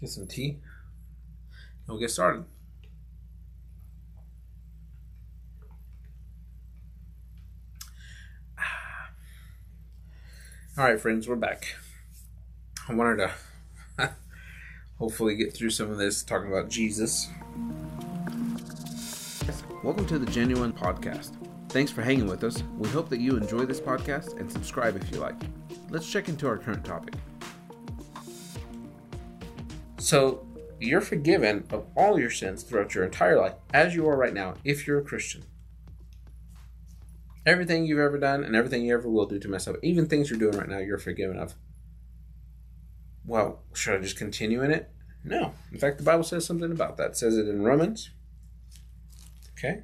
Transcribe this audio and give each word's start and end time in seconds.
get 0.00 0.10
some 0.10 0.26
tea. 0.26 0.50
And 0.50 1.88
we'll 1.88 1.98
get 1.98 2.10
started. 2.10 2.44
All 10.76 10.84
right, 10.84 11.00
friends, 11.00 11.26
we're 11.26 11.34
back. 11.34 11.74
I 12.88 12.94
wanted 12.94 13.28
to 13.98 14.12
hopefully 14.98 15.34
get 15.34 15.52
through 15.52 15.70
some 15.70 15.90
of 15.90 15.98
this 15.98 16.22
talking 16.22 16.52
about 16.52 16.68
Jesus. 16.68 17.26
Welcome 19.82 20.06
to 20.06 20.20
the 20.20 20.30
Genuine 20.30 20.72
Podcast. 20.72 21.32
Thanks 21.68 21.90
for 21.90 22.02
hanging 22.02 22.28
with 22.28 22.44
us. 22.44 22.62
We 22.78 22.88
hope 22.90 23.08
that 23.08 23.18
you 23.18 23.36
enjoy 23.36 23.64
this 23.66 23.80
podcast 23.80 24.38
and 24.38 24.50
subscribe 24.50 24.94
if 24.96 25.10
you 25.10 25.18
like. 25.18 25.34
Let's 25.90 26.08
check 26.10 26.28
into 26.28 26.46
our 26.46 26.58
current 26.58 26.84
topic. 26.84 27.14
So, 29.98 30.46
you're 30.80 31.00
forgiven 31.00 31.66
of 31.70 31.86
all 31.96 32.18
your 32.20 32.30
sins 32.30 32.62
throughout 32.62 32.94
your 32.94 33.04
entire 33.04 33.36
life, 33.36 33.54
as 33.74 33.94
you 33.94 34.08
are 34.08 34.16
right 34.16 34.32
now, 34.32 34.54
if 34.64 34.86
you're 34.86 35.00
a 35.00 35.04
Christian. 35.04 35.42
Everything 37.44 37.84
you've 37.84 37.98
ever 37.98 38.18
done 38.18 38.44
and 38.44 38.54
everything 38.54 38.84
you 38.84 38.94
ever 38.94 39.08
will 39.08 39.26
do 39.26 39.38
to 39.38 39.48
mess 39.48 39.66
up, 39.66 39.76
even 39.82 40.06
things 40.06 40.30
you're 40.30 40.38
doing 40.38 40.56
right 40.56 40.68
now, 40.68 40.78
you're 40.78 40.98
forgiven 40.98 41.38
of. 41.38 41.54
Well, 43.24 43.64
should 43.74 43.98
I 43.98 44.02
just 44.02 44.16
continue 44.16 44.62
in 44.62 44.70
it? 44.70 44.90
No. 45.24 45.52
In 45.72 45.78
fact, 45.78 45.98
the 45.98 46.04
Bible 46.04 46.24
says 46.24 46.46
something 46.46 46.70
about 46.70 46.96
that. 46.96 47.10
It 47.10 47.16
says 47.16 47.36
it 47.36 47.48
in 47.48 47.62
Romans. 47.62 48.10
Okay. 49.58 49.82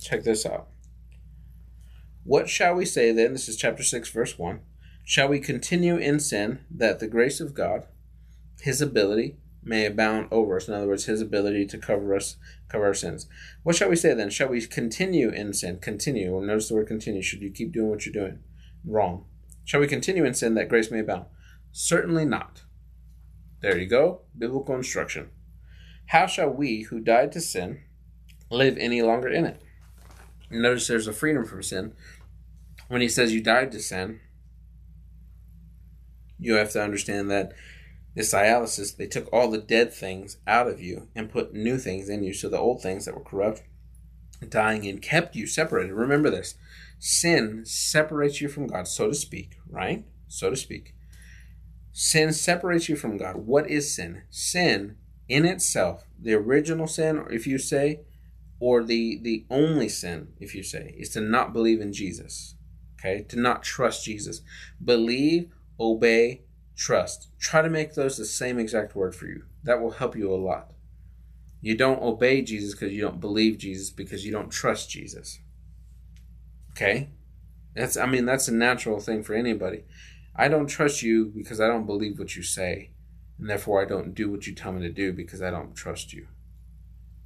Check 0.00 0.24
this 0.24 0.46
out. 0.46 0.68
What 2.24 2.48
shall 2.48 2.74
we 2.74 2.84
say 2.84 3.12
then? 3.12 3.32
This 3.32 3.48
is 3.48 3.56
chapter 3.56 3.82
6, 3.82 4.08
verse 4.10 4.38
1. 4.38 4.60
Shall 5.04 5.28
we 5.28 5.38
continue 5.38 5.96
in 5.96 6.18
sin 6.18 6.60
that 6.70 6.98
the 6.98 7.06
grace 7.06 7.40
of 7.40 7.54
God, 7.54 7.86
his 8.66 8.82
ability, 8.82 9.36
may 9.62 9.86
abound 9.86 10.26
over 10.32 10.56
us? 10.56 10.66
In 10.66 10.74
other 10.74 10.88
words, 10.88 11.04
his 11.04 11.20
ability 11.20 11.66
to 11.66 11.78
cover 11.78 12.16
us, 12.16 12.36
cover 12.68 12.86
our 12.86 12.94
sins. 12.94 13.28
What 13.62 13.76
shall 13.76 13.88
we 13.88 13.94
say 13.94 14.12
then? 14.12 14.28
Shall 14.28 14.48
we 14.48 14.60
continue 14.66 15.30
in 15.30 15.52
sin? 15.52 15.78
Continue. 15.78 16.32
Well, 16.32 16.42
notice 16.42 16.68
the 16.68 16.74
word 16.74 16.88
continue. 16.88 17.22
Should 17.22 17.42
you 17.42 17.50
keep 17.50 17.72
doing 17.72 17.90
what 17.90 18.04
you're 18.04 18.12
doing? 18.12 18.40
Wrong. 18.84 19.24
Shall 19.64 19.78
we 19.78 19.86
continue 19.86 20.24
in 20.24 20.34
sin 20.34 20.54
that 20.54 20.68
grace 20.68 20.90
may 20.90 20.98
abound? 20.98 21.26
Certainly 21.70 22.24
not. 22.24 22.64
There 23.62 23.78
you 23.78 23.86
go. 23.86 24.22
Biblical 24.36 24.74
instruction. 24.74 25.30
How 26.06 26.26
shall 26.26 26.50
we 26.50 26.82
who 26.82 26.98
died 26.98 27.30
to 27.32 27.40
sin 27.40 27.82
live 28.50 28.76
any 28.78 29.00
longer 29.00 29.28
in 29.28 29.44
it? 29.44 29.62
Notice 30.50 30.88
there's 30.88 31.06
a 31.06 31.12
freedom 31.12 31.44
from 31.44 31.62
sin. 31.62 31.92
When 32.88 33.00
he 33.00 33.08
says 33.08 33.32
you 33.32 33.40
died 33.40 33.70
to 33.72 33.80
sin, 33.80 34.18
you 36.36 36.54
have 36.54 36.72
to 36.72 36.82
understand 36.82 37.30
that 37.30 37.52
this 38.16 38.32
dialysis, 38.32 38.96
they 38.96 39.06
took 39.06 39.30
all 39.30 39.50
the 39.50 39.58
dead 39.58 39.92
things 39.92 40.38
out 40.46 40.66
of 40.66 40.80
you 40.80 41.08
and 41.14 41.30
put 41.30 41.52
new 41.52 41.76
things 41.76 42.08
in 42.08 42.24
you. 42.24 42.32
So 42.32 42.48
the 42.48 42.58
old 42.58 42.82
things 42.82 43.04
that 43.04 43.14
were 43.14 43.22
corrupt, 43.22 43.62
dying 44.48 44.86
and 44.86 45.00
kept 45.02 45.36
you 45.36 45.46
separated. 45.46 45.92
Remember 45.92 46.30
this 46.30 46.56
sin 46.98 47.62
separates 47.66 48.40
you 48.40 48.48
from 48.48 48.66
God, 48.66 48.88
so 48.88 49.08
to 49.08 49.14
speak, 49.14 49.58
right? 49.68 50.06
So 50.28 50.48
to 50.48 50.56
speak. 50.56 50.94
Sin 51.92 52.32
separates 52.32 52.88
you 52.88 52.96
from 52.96 53.18
God. 53.18 53.36
What 53.36 53.70
is 53.70 53.94
sin? 53.94 54.22
Sin 54.30 54.96
in 55.28 55.44
itself, 55.44 56.06
the 56.18 56.34
original 56.34 56.86
sin, 56.86 57.24
if 57.30 57.46
you 57.46 57.58
say, 57.58 58.00
or 58.58 58.82
the 58.82 59.18
the 59.20 59.44
only 59.50 59.88
sin, 59.88 60.28
if 60.40 60.54
you 60.54 60.62
say, 60.62 60.94
is 60.96 61.10
to 61.10 61.20
not 61.20 61.52
believe 61.52 61.82
in 61.82 61.92
Jesus. 61.92 62.54
Okay, 62.98 63.24
to 63.28 63.36
not 63.38 63.62
trust 63.62 64.04
Jesus. 64.04 64.40
Believe, 64.82 65.52
obey, 65.78 66.45
trust. 66.76 67.28
Try 67.40 67.62
to 67.62 67.70
make 67.70 67.94
those 67.94 68.16
the 68.16 68.24
same 68.24 68.58
exact 68.58 68.94
word 68.94 69.14
for 69.14 69.26
you. 69.26 69.44
That 69.64 69.80
will 69.80 69.92
help 69.92 70.14
you 70.16 70.32
a 70.32 70.36
lot. 70.36 70.72
You 71.60 71.76
don't 71.76 72.02
obey 72.02 72.42
Jesus 72.42 72.74
because 72.74 72.92
you 72.92 73.00
don't 73.02 73.20
believe 73.20 73.58
Jesus 73.58 73.90
because 73.90 74.24
you 74.24 74.30
don't 74.30 74.50
trust 74.50 74.90
Jesus. 74.90 75.40
Okay? 76.72 77.08
That's 77.74 77.96
I 77.96 78.06
mean 78.06 78.24
that's 78.24 78.48
a 78.48 78.54
natural 78.54 79.00
thing 79.00 79.22
for 79.22 79.34
anybody. 79.34 79.84
I 80.34 80.48
don't 80.48 80.66
trust 80.66 81.02
you 81.02 81.26
because 81.26 81.60
I 81.60 81.66
don't 81.66 81.86
believe 81.86 82.18
what 82.18 82.36
you 82.36 82.42
say, 82.42 82.90
and 83.38 83.48
therefore 83.48 83.82
I 83.82 83.86
don't 83.86 84.14
do 84.14 84.30
what 84.30 84.46
you 84.46 84.54
tell 84.54 84.72
me 84.72 84.82
to 84.82 84.92
do 84.92 85.12
because 85.12 85.42
I 85.42 85.50
don't 85.50 85.74
trust 85.74 86.12
you. 86.12 86.26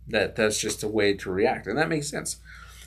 That 0.09 0.37
that's 0.37 0.61
just 0.61 0.83
a 0.83 0.89
way 0.89 1.15
to 1.15 1.31
react, 1.31 1.67
and 1.67 1.79
that 1.79 1.89
makes 1.89 2.09
sense. 2.09 2.39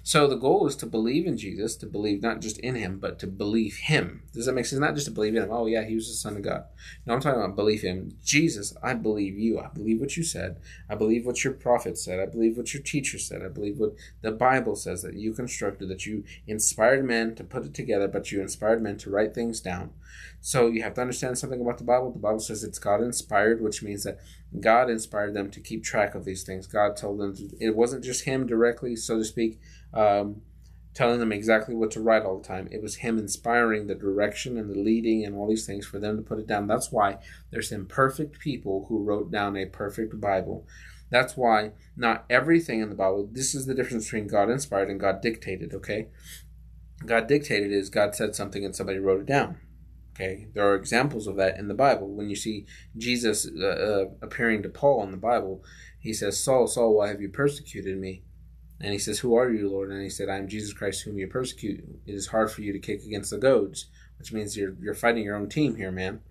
So 0.06 0.28
the 0.28 0.36
goal 0.36 0.68
is 0.68 0.75
to 0.78 0.86
believe 0.86 1.25
in 1.25 1.38
Jesus, 1.38 1.78
to 1.78 1.86
believe 1.86 2.22
not 2.22 2.41
just 2.41 2.59
in 2.59 2.75
him, 2.75 3.00
but 3.00 3.19
to 3.19 3.28
believe 3.28 3.78
him. 3.78 4.24
Does 4.34 4.47
that 4.47 4.53
make 4.53 4.66
sense? 4.66 4.81
Not 4.81 4.96
just 4.96 5.06
to 5.08 5.14
believe 5.14 5.34
in 5.34 5.44
him. 5.44 5.50
Oh 5.50 5.66
yeah, 5.66 5.86
he 5.86 5.96
was 5.96 6.09
the 6.09 6.14
son 6.14 6.36
of 6.36 6.41
God. 6.41 6.66
No, 7.06 7.14
I'm 7.14 7.22
talking 7.22 7.41
about 7.41 7.56
believe 7.56 7.84
him. 7.84 8.18
Jesus, 8.22 8.75
I 8.84 8.96
believe 8.96 9.40
you. 9.40 9.62
I 9.62 9.68
believe 9.68 10.02
what 10.02 10.18
you 10.18 10.24
said. 10.24 10.59
I 10.90 10.96
believe 10.96 11.25
what 11.25 11.46
your 11.46 11.53
prophet 11.53 11.97
said. 11.97 12.19
I 12.19 12.25
believe 12.25 12.58
what 12.58 12.74
your 12.74 12.84
teacher 12.84 13.18
said. 13.18 13.44
I 13.44 13.47
believe 13.47 13.80
what 13.80 13.96
the 14.22 14.31
Bible 14.31 14.75
says 14.75 15.03
that 15.03 15.14
you 15.14 15.31
constructed, 15.31 15.88
that 15.88 16.06
you 16.06 16.25
inspired 16.47 17.06
men 17.06 17.34
to 17.35 17.46
put 17.46 17.64
it 17.64 17.74
together, 17.74 18.09
but 18.09 18.30
you 18.30 18.41
inspired 18.41 18.81
men 18.81 18.97
to 18.97 19.09
write 19.09 19.34
things 19.34 19.62
down. 19.62 19.94
So 20.41 20.68
you 20.68 20.84
have 20.84 20.96
to 20.96 21.02
understand 21.02 21.38
something 21.38 21.62
about 21.62 21.78
the 21.78 21.85
Bible. 21.85 22.12
The 22.12 22.20
Bible 22.20 22.40
says 22.40 22.66
it's 22.66 22.78
God 22.78 23.02
inspired, 23.02 23.62
which 23.62 23.81
means 23.81 24.03
that 24.03 24.20
God 24.59 24.90
inspired 24.90 25.34
them 25.34 25.50
to 25.52 25.62
keep 25.62 25.84
track 25.84 26.14
of 26.14 26.25
these 26.25 26.44
things. 26.44 26.68
God 26.68 26.97
told 26.97 27.20
them 27.20 27.35
to, 27.38 27.50
it 27.62 27.75
wasn't 27.75 28.03
just 28.03 28.25
Him 28.25 28.46
directly, 28.46 28.97
so 28.97 29.18
to 29.18 29.24
speak, 29.24 29.62
um, 29.94 30.42
telling 30.94 31.20
them 31.20 31.31
exactly 31.31 31.74
what 31.76 31.92
to 31.92 32.02
write 32.02 32.24
all 32.24 32.38
the 32.38 32.48
time. 32.48 32.68
It 32.72 32.81
was 32.81 32.98
Him 32.98 33.18
inspiring 33.18 33.88
the 33.88 33.96
direction 33.96 34.58
and 34.58 34.70
the 34.70 34.80
leading 34.80 35.26
and 35.26 35.36
all 35.36 35.48
these 35.48 35.66
things 35.66 35.86
for 35.86 36.00
them 36.00 36.18
to 36.18 36.24
put 36.24 36.40
it 36.40 36.48
down. 36.48 36.68
That's 36.68 36.92
why 36.92 37.18
there's 37.52 37.72
imperfect 37.72 38.40
people 38.40 38.86
who 38.90 39.03
wrote 39.03 39.32
down 39.32 39.58
a 39.58 39.66
perfect 39.66 40.20
Bible. 40.20 40.68
That's 41.09 41.38
why 41.38 41.72
not 41.96 42.26
everything 42.30 42.82
in 42.82 42.90
the 42.90 42.96
Bible, 42.96 43.30
this 43.32 43.53
is 43.53 43.66
the 43.66 43.76
difference 43.76 44.06
between 44.06 44.28
God 44.28 44.50
inspired 44.50 44.90
and 44.90 45.00
God 45.00 45.22
dictated, 45.22 45.74
okay? 45.74 46.08
God 47.06 47.28
dictated 47.28 47.72
is 47.72 47.90
God 47.90 48.16
said 48.16 48.36
something 48.36 48.66
and 48.66 48.76
somebody 48.76 49.00
wrote 49.00 49.22
it 49.22 49.26
down. 49.28 49.58
Okay, 50.16 50.48
there 50.53 50.68
are 50.68 50.76
examples 50.76 51.26
of 51.26 51.38
that 51.38 51.58
in 51.58 51.68
the 51.68 51.74
Bible. 51.74 52.08
When 52.08 52.30
you 52.30 52.36
see 52.36 52.68
Jesus 52.96 53.48
uh, 53.48 53.66
uh, 53.66 54.06
appearing 54.22 54.62
to 54.62 54.70
Paul 54.70 55.03
in 55.03 55.09
the 55.09 55.18
Bible, 55.18 55.64
he 56.00 56.14
says, 56.14 56.44
Saul, 56.44 56.68
Saul, 56.68 56.96
why 56.96 57.08
have 57.08 57.20
you 57.20 57.30
persecuted 57.30 57.98
me? 57.98 58.22
And 58.81 58.91
he 58.91 59.00
says, 59.00 59.19
Who 59.19 59.35
are 59.35 59.50
you, 59.50 59.69
Lord? 59.69 59.91
And 59.91 60.01
he 60.01 60.09
said, 60.09 60.29
I 60.29 60.38
am 60.38 60.47
Jesus 60.47 60.73
Christ, 60.73 61.03
whom 61.03 61.17
you 61.17 61.28
persecute. 61.28 61.84
It 62.06 62.13
is 62.13 62.28
hard 62.28 62.51
for 62.51 62.61
you 62.61 62.73
to 62.73 62.79
kick 62.79 63.03
against 63.03 63.29
the 63.29 63.38
goads, 63.38 63.85
which 64.17 64.34
means 64.34 64.57
you're, 64.57 64.75
you're 64.81 64.94
fighting 64.94 65.23
your 65.23 65.35
own 65.35 65.50
team 65.50 65.75
here, 65.75 65.91
man. 65.91 66.22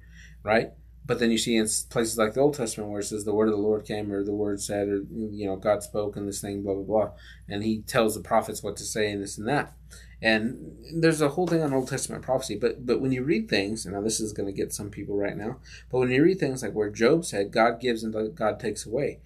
Right? 0.42 0.72
But 1.04 1.18
then 1.18 1.30
you 1.30 1.38
see 1.38 1.56
in 1.56 1.66
places 1.90 2.16
like 2.16 2.34
the 2.34 2.40
Old 2.40 2.54
Testament 2.54 2.90
where 2.90 3.00
it 3.00 3.04
says 3.04 3.24
the 3.24 3.34
word 3.34 3.48
of 3.48 3.54
the 3.54 3.60
Lord 3.60 3.84
came, 3.84 4.12
or 4.12 4.22
the 4.22 4.32
word 4.32 4.60
said, 4.60 4.88
or, 4.88 5.02
you 5.10 5.46
know, 5.46 5.56
God 5.56 5.82
spoke 5.82 6.16
and 6.16 6.28
this 6.28 6.40
thing, 6.40 6.62
blah, 6.62 6.74
blah, 6.74 6.82
blah. 6.84 7.10
And 7.48 7.64
he 7.64 7.82
tells 7.82 8.14
the 8.14 8.20
prophets 8.20 8.62
what 8.62 8.76
to 8.76 8.84
say 8.84 9.10
and 9.10 9.20
this 9.22 9.36
and 9.36 9.48
that. 9.48 9.74
And 10.22 10.76
there's 10.94 11.20
a 11.20 11.30
whole 11.30 11.48
thing 11.48 11.62
on 11.62 11.74
Old 11.74 11.88
Testament 11.88 12.22
prophecy, 12.22 12.56
but 12.56 12.86
but 12.86 13.00
when 13.00 13.10
you 13.10 13.24
read 13.24 13.48
things, 13.48 13.84
and 13.84 13.94
now 13.94 14.00
this 14.00 14.20
is 14.20 14.32
going 14.32 14.46
to 14.46 14.52
get 14.52 14.72
some 14.72 14.88
people 14.88 15.16
right 15.16 15.36
now, 15.36 15.56
but 15.90 15.98
when 15.98 16.10
you 16.10 16.22
read 16.22 16.38
things 16.38 16.62
like 16.62 16.72
where 16.72 16.90
Job 16.90 17.24
said, 17.24 17.50
"God 17.50 17.80
gives 17.80 18.04
and 18.04 18.36
God 18.36 18.60
takes 18.60 18.86
away," 18.86 19.18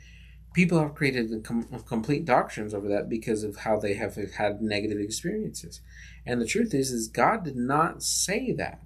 people 0.56 0.80
have 0.80 0.94
created 0.94 1.44
com- 1.44 1.68
complete 1.86 2.24
doctrines 2.24 2.72
over 2.72 2.88
that 2.88 3.10
because 3.10 3.44
of 3.44 3.56
how 3.58 3.78
they 3.78 3.92
have 3.92 4.16
had 4.38 4.62
negative 4.62 4.98
experiences. 4.98 5.82
And 6.24 6.40
the 6.40 6.46
truth 6.46 6.72
is, 6.72 6.90
is 6.90 7.08
God 7.08 7.44
did 7.44 7.56
not 7.56 8.02
say 8.02 8.52
that. 8.52 8.80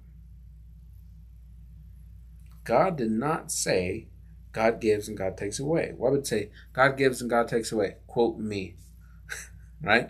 God 2.65 2.97
did 2.97 3.09
not 3.09 3.53
say 3.53 4.09
God 4.51 4.81
gives 4.81 5.07
and 5.07 5.17
God 5.17 5.37
takes 5.37 5.59
away. 5.59 5.93
Why 5.95 6.09
would 6.09 6.27
say 6.27 6.51
God 6.73 6.97
gives 6.97 7.21
and 7.21 7.29
God 7.29 7.47
takes 7.47 7.71
away? 7.71 7.95
Quote 8.05 8.37
me, 8.37 8.75
right? 9.81 10.09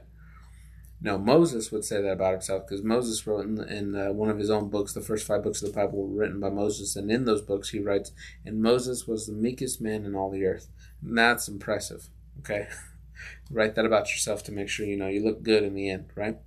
No, 1.03 1.17
Moses 1.17 1.71
would 1.71 1.83
say 1.83 1.99
that 1.99 2.11
about 2.11 2.33
himself 2.33 2.67
because 2.67 2.83
Moses 2.83 3.25
wrote 3.25 3.45
in, 3.45 3.59
in 3.63 4.15
one 4.15 4.29
of 4.29 4.37
his 4.37 4.51
own 4.51 4.69
books, 4.69 4.93
the 4.93 5.01
first 5.01 5.25
five 5.25 5.43
books 5.43 5.63
of 5.63 5.69
the 5.69 5.75
Bible 5.75 6.05
were 6.07 6.19
written 6.19 6.39
by 6.39 6.49
Moses, 6.49 6.95
and 6.95 7.11
in 7.11 7.25
those 7.25 7.41
books 7.41 7.69
he 7.69 7.79
writes, 7.79 8.11
"And 8.45 8.61
Moses 8.61 9.07
was 9.07 9.25
the 9.25 9.33
meekest 9.33 9.81
man 9.81 10.05
in 10.05 10.13
all 10.13 10.29
the 10.29 10.45
earth." 10.45 10.67
And 11.01 11.17
that's 11.17 11.47
impressive. 11.47 12.09
Okay, 12.39 12.67
write 13.51 13.73
that 13.75 13.85
about 13.85 14.11
yourself 14.11 14.43
to 14.43 14.51
make 14.51 14.69
sure 14.69 14.85
you 14.85 14.95
know 14.95 15.07
you 15.07 15.23
look 15.23 15.41
good 15.41 15.63
in 15.63 15.73
the 15.73 15.89
end, 15.89 16.11
right? 16.15 16.37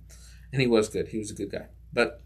And 0.53 0.61
he 0.61 0.67
was 0.67 0.87
good; 0.87 1.09
he 1.09 1.17
was 1.17 1.31
a 1.31 1.35
good 1.35 1.51
guy. 1.51 1.67
But 1.91 2.21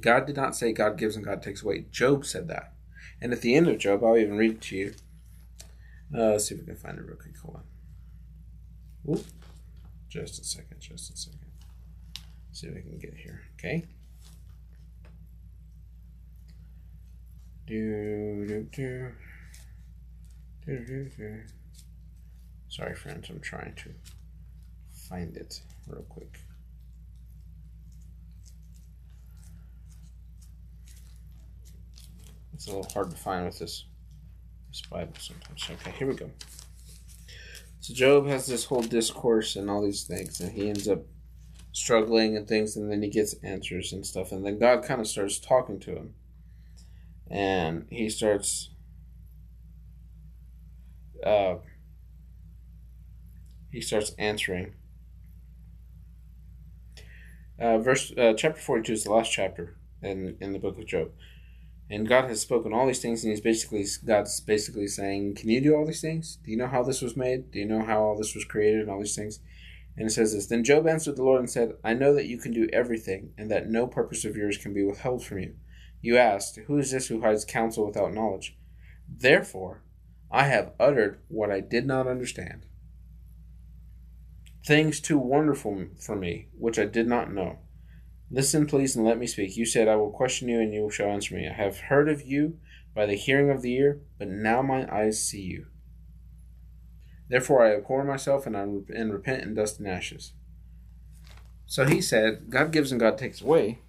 God 0.00 0.26
did 0.26 0.36
not 0.36 0.56
say 0.56 0.72
God 0.72 0.96
gives 0.96 1.14
and 1.14 1.24
God 1.24 1.42
takes 1.42 1.62
away. 1.62 1.84
Job 1.90 2.24
said 2.24 2.48
that, 2.48 2.72
and 3.20 3.34
at 3.34 3.42
the 3.42 3.54
end 3.54 3.68
of 3.68 3.76
Job, 3.76 4.02
I'll 4.02 4.16
even 4.16 4.38
read 4.38 4.52
it 4.52 4.60
to 4.62 4.76
you. 4.76 4.94
Uh, 6.14 6.30
let's 6.30 6.46
see 6.46 6.54
if 6.54 6.62
we 6.62 6.66
can 6.66 6.76
find 6.76 6.98
it 6.98 7.04
real 7.04 7.16
quick. 7.16 7.36
Hold 7.36 7.60
on. 9.16 9.24
Just 10.14 10.40
a 10.40 10.44
second, 10.44 10.78
just 10.78 11.12
a 11.12 11.16
second. 11.16 11.40
See 12.52 12.68
if 12.68 12.76
I 12.76 12.80
can 12.82 12.98
get 13.00 13.14
here. 13.14 13.40
Okay. 13.58 13.84
Do 17.66 18.46
do 18.46 18.62
do. 18.70 19.12
Do 20.64 20.84
do 20.86 21.10
do. 21.16 21.40
Sorry, 22.68 22.94
friends, 22.94 23.28
I'm 23.28 23.40
trying 23.40 23.74
to 23.74 23.90
find 25.08 25.36
it 25.36 25.60
real 25.88 26.02
quick. 26.02 26.38
It's 32.52 32.68
a 32.68 32.70
little 32.70 32.88
hard 32.92 33.10
to 33.10 33.16
find 33.16 33.46
with 33.46 33.58
this 33.58 33.86
this 34.68 34.82
Bible 34.82 35.14
sometimes. 35.18 35.68
Okay, 35.68 35.90
here 35.98 36.06
we 36.06 36.14
go. 36.14 36.30
So 37.84 37.92
Job 37.92 38.26
has 38.28 38.46
this 38.46 38.64
whole 38.64 38.80
discourse 38.80 39.56
and 39.56 39.68
all 39.68 39.84
these 39.84 40.04
things, 40.04 40.40
and 40.40 40.50
he 40.52 40.70
ends 40.70 40.88
up 40.88 41.02
struggling 41.72 42.34
and 42.34 42.48
things, 42.48 42.78
and 42.78 42.90
then 42.90 43.02
he 43.02 43.10
gets 43.10 43.34
answers 43.42 43.92
and 43.92 44.06
stuff, 44.06 44.32
and 44.32 44.42
then 44.42 44.58
God 44.58 44.84
kind 44.84 45.02
of 45.02 45.06
starts 45.06 45.38
talking 45.38 45.78
to 45.80 45.90
him, 45.94 46.14
and 47.30 47.84
he 47.90 48.08
starts. 48.08 48.70
Uh, 51.22 51.56
he 53.70 53.82
starts 53.82 54.12
answering. 54.18 54.72
Uh, 57.60 57.76
verse 57.80 58.14
uh, 58.16 58.32
chapter 58.34 58.62
forty 58.62 58.82
two 58.82 58.94
is 58.94 59.04
the 59.04 59.12
last 59.12 59.30
chapter 59.30 59.76
in 60.02 60.38
in 60.40 60.54
the 60.54 60.58
book 60.58 60.78
of 60.78 60.86
Job, 60.86 61.10
and 61.90 62.08
God 62.08 62.28
has 62.28 62.40
spoken 62.40 62.72
all 62.72 62.86
these 62.86 63.02
things, 63.02 63.22
and 63.22 63.30
He's 63.30 63.40
basically 63.40 63.84
God's 64.04 64.40
basically 64.40 64.86
saying, 64.86 65.34
"Can 65.34 65.50
you 65.50 65.60
do 65.60 65.74
all 65.74 65.86
these 65.86 66.00
things? 66.00 66.38
Do 66.44 66.50
you 66.50 66.56
know 66.56 66.66
how 66.66 66.82
this 66.82 67.02
was 67.02 67.16
made? 67.16 67.50
Do 67.50 67.58
you 67.58 67.66
know 67.66 67.82
how 67.82 68.02
all 68.02 68.16
this 68.16 68.34
was 68.34 68.44
created 68.44 68.82
and 68.82 68.90
all 68.90 69.00
these 69.00 69.16
things?" 69.16 69.40
And 69.96 70.08
it 70.08 70.10
says 70.10 70.32
this 70.32 70.46
Then 70.46 70.64
Job 70.64 70.86
answered 70.86 71.16
the 71.16 71.22
Lord 71.22 71.40
and 71.40 71.50
said, 71.50 71.74
I 71.84 71.94
know 71.94 72.14
that 72.14 72.26
you 72.26 72.38
can 72.38 72.52
do 72.52 72.68
everything, 72.72 73.32
and 73.38 73.50
that 73.50 73.68
no 73.68 73.86
purpose 73.86 74.24
of 74.24 74.36
yours 74.36 74.58
can 74.58 74.74
be 74.74 74.84
withheld 74.84 75.24
from 75.24 75.38
you. 75.38 75.54
You 76.00 76.16
asked, 76.16 76.56
Who 76.66 76.78
is 76.78 76.90
this 76.90 77.06
who 77.08 77.20
hides 77.20 77.44
counsel 77.44 77.86
without 77.86 78.12
knowledge? 78.12 78.56
Therefore, 79.08 79.82
I 80.30 80.44
have 80.44 80.72
uttered 80.80 81.20
what 81.28 81.50
I 81.50 81.60
did 81.60 81.86
not 81.86 82.08
understand. 82.08 82.66
Things 84.66 85.00
too 85.00 85.18
wonderful 85.18 85.86
for 86.00 86.16
me, 86.16 86.48
which 86.58 86.78
I 86.78 86.86
did 86.86 87.06
not 87.06 87.32
know. 87.32 87.58
Listen, 88.30 88.66
please, 88.66 88.96
and 88.96 89.04
let 89.04 89.18
me 89.18 89.26
speak. 89.26 89.56
You 89.56 89.66
said, 89.66 89.86
I 89.86 89.96
will 89.96 90.10
question 90.10 90.48
you, 90.48 90.60
and 90.60 90.72
you 90.72 90.90
shall 90.90 91.10
answer 91.10 91.34
me. 91.34 91.48
I 91.48 91.52
have 91.52 91.78
heard 91.78 92.08
of 92.08 92.22
you 92.22 92.58
by 92.94 93.06
the 93.06 93.14
hearing 93.14 93.50
of 93.50 93.62
the 93.62 93.74
ear, 93.74 94.00
but 94.18 94.28
now 94.28 94.62
my 94.62 94.90
eyes 94.92 95.22
see 95.22 95.42
you. 95.42 95.66
Therefore 97.28 97.64
I 97.64 97.74
abhor 97.74 98.04
myself 98.04 98.46
and 98.46 98.56
I 98.56 98.62
and 98.62 99.12
repent 99.12 99.42
in 99.42 99.54
dust 99.54 99.78
and 99.78 99.88
ashes. 99.88 100.32
So 101.66 101.84
he 101.86 102.00
said, 102.00 102.50
God 102.50 102.70
gives 102.70 102.92
and 102.92 103.00
God 103.00 103.18
takes 103.18 103.40
away. 103.40 103.80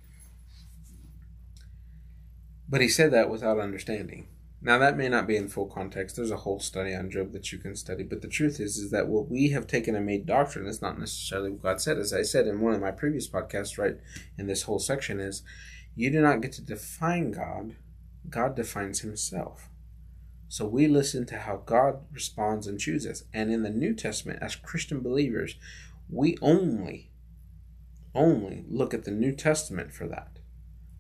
But 2.67 2.81
he 2.81 2.89
said 2.89 3.11
that 3.11 3.29
without 3.29 3.59
understanding. 3.59 4.27
Now 4.65 4.79
that 4.79 4.97
may 4.97 5.09
not 5.09 5.27
be 5.27 5.37
in 5.37 5.47
full 5.47 5.67
context. 5.67 6.15
There's 6.15 6.31
a 6.31 6.37
whole 6.37 6.59
study 6.59 6.95
on 6.95 7.11
Job 7.11 7.33
that 7.33 7.51
you 7.51 7.59
can 7.59 7.75
study, 7.75 8.01
but 8.01 8.23
the 8.23 8.27
truth 8.27 8.59
is 8.59 8.77
is 8.77 8.89
that 8.89 9.07
what 9.07 9.29
we 9.29 9.49
have 9.49 9.67
taken 9.67 9.95
and 9.95 10.07
made 10.07 10.25
doctrine 10.25 10.65
is 10.65 10.81
not 10.81 10.97
necessarily 10.97 11.51
what 11.51 11.61
God 11.61 11.81
said. 11.81 11.99
As 11.99 12.11
I 12.11 12.23
said 12.23 12.47
in 12.47 12.61
one 12.61 12.73
of 12.73 12.81
my 12.81 12.89
previous 12.89 13.29
podcasts, 13.29 13.77
right 13.77 13.97
in 14.39 14.47
this 14.47 14.63
whole 14.63 14.79
section, 14.79 15.19
is 15.19 15.43
you 15.93 16.09
do 16.09 16.19
not 16.19 16.41
get 16.41 16.51
to 16.53 16.63
define 16.63 17.29
God. 17.29 17.75
God 18.27 18.55
defines 18.55 19.01
himself. 19.01 19.69
So 20.47 20.65
we 20.65 20.87
listen 20.87 21.27
to 21.27 21.37
how 21.37 21.57
God 21.57 21.99
responds 22.11 22.65
and 22.65 22.79
chooses. 22.79 23.25
And 23.31 23.51
in 23.51 23.61
the 23.61 23.69
New 23.69 23.93
Testament, 23.93 24.39
as 24.41 24.55
Christian 24.55 25.01
believers, 25.01 25.57
we 26.09 26.39
only, 26.41 27.11
only 28.15 28.65
look 28.67 28.95
at 28.95 29.03
the 29.03 29.11
New 29.11 29.35
Testament 29.35 29.93
for 29.93 30.07
that. 30.07 30.39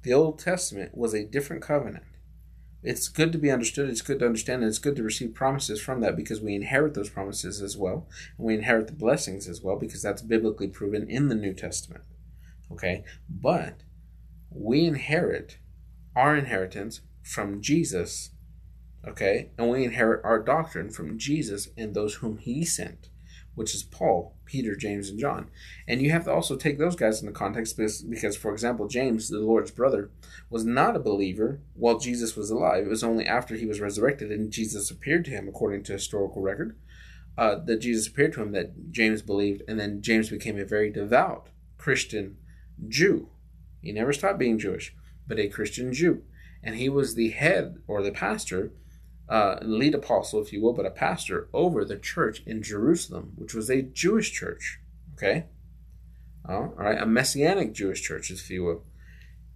The 0.03 0.13
Old 0.13 0.37
Testament 0.37 0.95
was 0.95 1.15
a 1.15 1.25
different 1.25 1.63
covenant. 1.63 2.03
It's 2.85 3.07
good 3.07 3.31
to 3.31 3.37
be 3.37 3.51
understood, 3.51 3.89
it's 3.89 4.01
good 4.01 4.19
to 4.19 4.25
understand, 4.25 4.61
and 4.61 4.69
it's 4.69 4.79
good 4.79 4.95
to 4.95 5.03
receive 5.03 5.33
promises 5.33 5.81
from 5.81 6.01
that 6.01 6.15
because 6.15 6.39
we 6.41 6.55
inherit 6.55 6.93
those 6.93 7.09
promises 7.09 7.61
as 7.61 7.75
well. 7.75 8.07
And 8.37 8.47
we 8.47 8.53
inherit 8.53 8.87
the 8.87 8.93
blessings 8.93 9.47
as 9.47 9.61
well 9.61 9.75
because 9.75 10.01
that's 10.01 10.21
biblically 10.21 10.67
proven 10.67 11.09
in 11.09 11.27
the 11.27 11.35
New 11.35 11.53
Testament. 11.53 12.03
Okay? 12.71 13.03
But 13.29 13.83
we 14.49 14.85
inherit 14.85 15.57
our 16.15 16.35
inheritance 16.35 17.01
from 17.23 17.61
Jesus 17.61 18.31
Okay? 19.07 19.51
And 19.57 19.69
we 19.69 19.83
inherit 19.83 20.23
our 20.23 20.39
doctrine 20.39 20.89
from 20.89 21.17
Jesus 21.17 21.69
and 21.77 21.93
those 21.93 22.15
whom 22.15 22.37
he 22.37 22.65
sent, 22.65 23.09
which 23.55 23.73
is 23.73 23.83
Paul, 23.83 24.35
Peter, 24.45 24.75
James, 24.75 25.09
and 25.09 25.19
John. 25.19 25.49
And 25.87 26.01
you 26.01 26.11
have 26.11 26.25
to 26.25 26.31
also 26.31 26.55
take 26.55 26.77
those 26.77 26.95
guys 26.95 27.21
in 27.21 27.25
the 27.25 27.31
context 27.31 27.75
because, 27.75 28.01
because, 28.01 28.37
for 28.37 28.51
example, 28.51 28.87
James, 28.87 29.29
the 29.29 29.39
Lord's 29.39 29.71
brother, 29.71 30.11
was 30.49 30.65
not 30.65 30.95
a 30.95 30.99
believer 30.99 31.61
while 31.73 31.97
Jesus 31.97 32.35
was 32.35 32.51
alive. 32.51 32.85
It 32.85 32.89
was 32.89 33.03
only 33.03 33.25
after 33.25 33.55
he 33.55 33.65
was 33.65 33.81
resurrected 33.81 34.31
and 34.31 34.51
Jesus 34.51 34.91
appeared 34.91 35.25
to 35.25 35.31
him, 35.31 35.47
according 35.47 35.83
to 35.83 35.93
historical 35.93 36.41
record, 36.41 36.77
uh, 37.37 37.55
that 37.65 37.81
Jesus 37.81 38.07
appeared 38.07 38.33
to 38.33 38.41
him 38.41 38.51
that 38.51 38.91
James 38.91 39.21
believed. 39.21 39.63
And 39.67 39.79
then 39.79 40.01
James 40.01 40.29
became 40.29 40.59
a 40.59 40.65
very 40.65 40.91
devout 40.91 41.49
Christian 41.77 42.37
Jew. 42.87 43.29
He 43.81 43.91
never 43.91 44.13
stopped 44.13 44.39
being 44.39 44.59
Jewish, 44.59 44.93
but 45.27 45.39
a 45.39 45.47
Christian 45.47 45.93
Jew. 45.93 46.23
And 46.63 46.75
he 46.75 46.89
was 46.89 47.15
the 47.15 47.29
head 47.29 47.77
or 47.87 48.01
the 48.01 48.11
pastor 48.11 48.71
uh, 49.27 49.57
lead 49.61 49.95
apostle, 49.95 50.41
if 50.41 50.53
you 50.53 50.61
will, 50.61 50.73
but 50.73 50.85
a 50.85 50.91
pastor 50.91 51.49
over 51.53 51.83
the 51.83 51.97
church 51.97 52.43
in 52.45 52.61
Jerusalem, 52.61 53.33
which 53.35 53.53
was 53.53 53.69
a 53.69 53.81
Jewish 53.81 54.31
church. 54.31 54.79
Okay? 55.13 55.45
all 56.47 56.73
right, 56.75 57.01
a 57.01 57.05
messianic 57.05 57.73
Jewish 57.73 58.01
church, 58.01 58.29
if 58.29 58.49
you 58.49 58.63
will. 58.63 58.83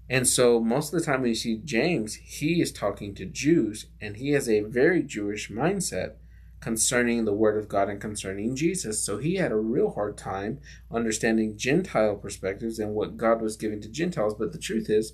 And 0.09 0.27
so, 0.27 0.59
most 0.59 0.91
of 0.91 0.99
the 0.99 1.05
time 1.05 1.21
when 1.21 1.29
you 1.29 1.35
see 1.35 1.61
James, 1.63 2.15
he 2.15 2.61
is 2.61 2.71
talking 2.71 3.13
to 3.15 3.25
Jews, 3.25 3.87
and 4.01 4.17
he 4.17 4.31
has 4.31 4.49
a 4.49 4.61
very 4.61 5.03
Jewish 5.03 5.51
mindset 5.51 6.13
concerning 6.59 7.25
the 7.25 7.33
Word 7.33 7.57
of 7.57 7.69
God 7.69 7.89
and 7.89 8.01
concerning 8.01 8.55
Jesus. 8.55 9.03
So, 9.03 9.19
he 9.19 9.35
had 9.35 9.51
a 9.51 9.57
real 9.57 9.91
hard 9.91 10.17
time 10.17 10.59
understanding 10.91 11.57
Gentile 11.57 12.15
perspectives 12.15 12.79
and 12.79 12.95
what 12.95 13.17
God 13.17 13.39
was 13.39 13.55
giving 13.55 13.81
to 13.81 13.89
Gentiles. 13.89 14.33
But 14.33 14.51
the 14.51 14.57
truth 14.57 14.89
is, 14.89 15.13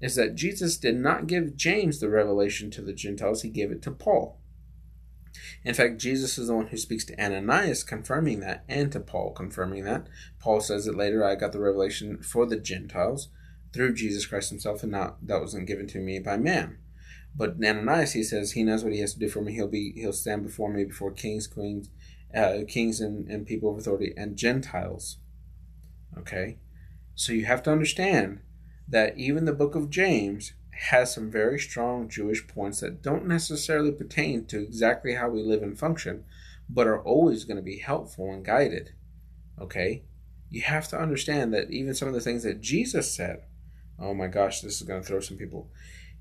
is 0.00 0.14
that 0.16 0.34
Jesus 0.34 0.76
did 0.76 0.96
not 0.96 1.26
give 1.26 1.56
James 1.56 2.00
the 2.00 2.08
revelation 2.08 2.70
to 2.72 2.82
the 2.82 2.92
Gentiles, 2.92 3.42
he 3.42 3.48
gave 3.48 3.70
it 3.70 3.82
to 3.82 3.90
Paul. 3.90 4.38
In 5.64 5.74
fact, 5.74 5.98
Jesus 5.98 6.38
is 6.38 6.48
the 6.48 6.54
one 6.54 6.68
who 6.68 6.76
speaks 6.76 7.04
to 7.06 7.22
Ananias, 7.22 7.82
confirming 7.82 8.40
that, 8.40 8.64
and 8.68 8.90
to 8.92 9.00
Paul, 9.00 9.32
confirming 9.32 9.84
that. 9.84 10.06
Paul 10.38 10.60
says 10.60 10.86
it 10.86 10.94
later 10.94 11.24
I 11.24 11.34
got 11.34 11.52
the 11.52 11.60
revelation 11.60 12.22
for 12.22 12.46
the 12.46 12.56
Gentiles 12.56 13.28
through 13.72 13.94
Jesus 13.94 14.26
Christ 14.26 14.50
himself, 14.50 14.82
and 14.82 14.92
not 14.92 15.26
that 15.26 15.40
wasn't 15.40 15.66
given 15.66 15.86
to 15.88 15.98
me 15.98 16.18
by 16.18 16.36
man. 16.36 16.78
But 17.34 17.56
Ananias, 17.62 18.12
he 18.12 18.22
says, 18.22 18.52
he 18.52 18.64
knows 18.64 18.82
what 18.82 18.94
he 18.94 19.00
has 19.00 19.12
to 19.12 19.18
do 19.18 19.28
for 19.28 19.42
me. 19.42 19.52
He'll 19.52 19.68
be 19.68 19.92
he'll 19.96 20.12
stand 20.12 20.42
before 20.42 20.72
me 20.72 20.84
before 20.84 21.12
kings, 21.12 21.46
queens, 21.46 21.90
uh, 22.34 22.60
kings 22.66 23.00
and, 23.00 23.28
and 23.28 23.46
people 23.46 23.70
of 23.70 23.78
authority 23.78 24.14
and 24.16 24.36
Gentiles. 24.36 25.18
Okay? 26.16 26.58
So 27.14 27.32
you 27.32 27.44
have 27.44 27.62
to 27.64 27.72
understand 27.72 28.40
that 28.88 29.18
even 29.18 29.44
the 29.44 29.52
book 29.52 29.74
of 29.74 29.90
James 29.90 30.52
has 30.90 31.14
some 31.14 31.30
very 31.30 31.58
strong 31.58 32.08
Jewish 32.08 32.46
points 32.46 32.80
that 32.80 33.02
don't 33.02 33.26
necessarily 33.26 33.92
pertain 33.92 34.44
to 34.46 34.60
exactly 34.60 35.14
how 35.14 35.28
we 35.28 35.42
live 35.42 35.62
and 35.62 35.78
function, 35.78 36.24
but 36.68 36.86
are 36.86 37.02
always 37.02 37.44
going 37.44 37.56
to 37.56 37.62
be 37.62 37.78
helpful 37.78 38.32
and 38.32 38.44
guided. 38.44 38.92
Okay? 39.60 40.04
You 40.50 40.62
have 40.62 40.88
to 40.88 40.98
understand 40.98 41.52
that 41.54 41.70
even 41.70 41.94
some 41.94 42.08
of 42.08 42.14
the 42.14 42.20
things 42.20 42.42
that 42.42 42.60
Jesus 42.60 43.14
said, 43.14 43.44
oh 43.98 44.14
my 44.14 44.26
gosh, 44.26 44.60
this 44.60 44.76
is 44.76 44.86
going 44.86 45.00
to 45.00 45.06
throw 45.06 45.20
some 45.20 45.36
people. 45.36 45.70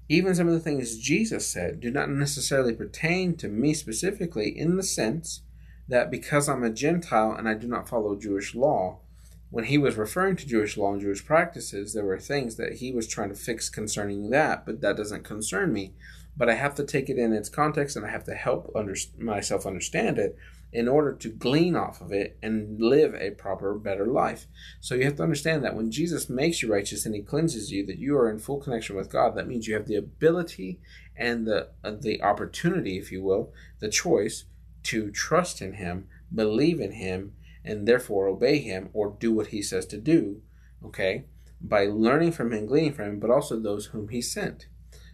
Even 0.08 0.36
some 0.36 0.48
of 0.48 0.54
the 0.54 0.60
things 0.60 0.98
Jesus 0.98 1.48
said 1.48 1.80
do 1.80 1.92
not 1.92 2.10
necessarily 2.10 2.74
pertain 2.74 3.36
to 3.38 3.48
me 3.48 3.74
specifically 3.74 4.58
in 4.58 4.78
the 4.78 4.84
sense 4.84 5.42
that 5.88 6.10
because 6.10 6.48
I'm 6.48 6.64
a 6.64 6.70
Gentile 6.70 7.34
and 7.34 7.48
I 7.48 7.54
do 7.54 7.68
not 7.68 7.90
follow 7.90 8.16
Jewish 8.16 8.56
law, 8.56 9.00
when 9.50 9.66
he 9.66 9.78
was 9.78 9.96
referring 9.96 10.36
to 10.38 10.48
Jewish 10.48 10.78
law 10.78 10.92
and 10.92 11.02
Jewish 11.02 11.26
practices, 11.26 11.94
there 11.94 12.06
were 12.06 12.20
things 12.20 12.56
that 12.56 12.74
he 12.74 12.92
was 12.92 13.08
trying 13.08 13.30
to 13.30 13.36
fix 13.36 13.70
concerning 13.70 14.30
that, 14.32 14.66
but 14.66 14.82
that 14.82 14.98
doesn't 14.98 15.24
concern 15.24 15.72
me. 15.72 15.94
But 16.38 16.50
I 16.50 16.56
have 16.56 16.76
to 16.76 16.84
take 16.84 17.10
it 17.10 17.18
in 17.18 17.32
its 17.32 17.48
context 17.48 17.96
and 17.96 18.06
I 18.06 18.10
have 18.10 18.26
to 18.26 18.36
help 18.36 18.72
under, 18.76 18.96
myself 19.18 19.66
understand 19.66 20.18
it 20.18 20.38
in 20.74 20.90
order 20.90 21.14
to 21.14 21.30
glean 21.30 21.76
off 21.76 22.02
of 22.02 22.12
it 22.12 22.38
and 22.44 22.82
live 22.82 23.16
a 23.16 23.32
proper, 23.32 23.76
better 23.76 24.06
life. 24.06 24.46
So 24.82 24.94
you 24.94 25.06
have 25.06 25.16
to 25.16 25.24
understand 25.24 25.64
that 25.64 25.76
when 25.76 25.90
Jesus 25.90 26.30
makes 26.30 26.62
you 26.62 26.74
righteous 26.74 27.06
and 27.06 27.16
he 27.16 27.22
cleanses 27.22 27.72
you, 27.72 27.86
that 27.86 27.98
you 27.98 28.18
are 28.18 28.30
in 28.30 28.40
full 28.40 28.58
connection 28.58 28.98
with 28.98 29.10
God. 29.10 29.36
That 29.36 29.48
means 29.48 29.68
you 29.68 29.76
have 29.76 29.88
the 29.88 29.96
ability 29.96 30.82
and 31.16 31.48
the, 31.48 31.70
uh, 31.82 31.92
the 31.98 32.22
opportunity, 32.22 32.98
if 32.98 33.10
you 33.10 33.24
will, 33.24 33.54
the 33.80 33.88
choice 33.88 34.44
to 34.84 35.12
trust 35.12 35.62
in 35.62 35.76
him, 35.76 36.10
believe 36.34 36.82
in 36.82 36.92
him, 36.92 37.34
and 37.66 37.88
therefore 37.88 38.28
obey 38.28 38.60
him 38.60 38.90
or 38.94 39.18
do 39.20 39.34
what 39.34 39.48
he 39.48 39.62
says 39.62 39.86
to 39.88 39.98
do, 39.98 40.42
okay, 40.84 41.26
by 41.60 41.86
learning 41.86 42.32
from 42.32 42.54
him, 42.54 42.66
gleaning 42.66 42.94
from 42.94 43.06
him, 43.06 43.20
but 43.20 43.30
also 43.32 43.60
those 43.60 43.88
whom 43.88 44.10
he 44.10 44.22
sent. 44.22 44.68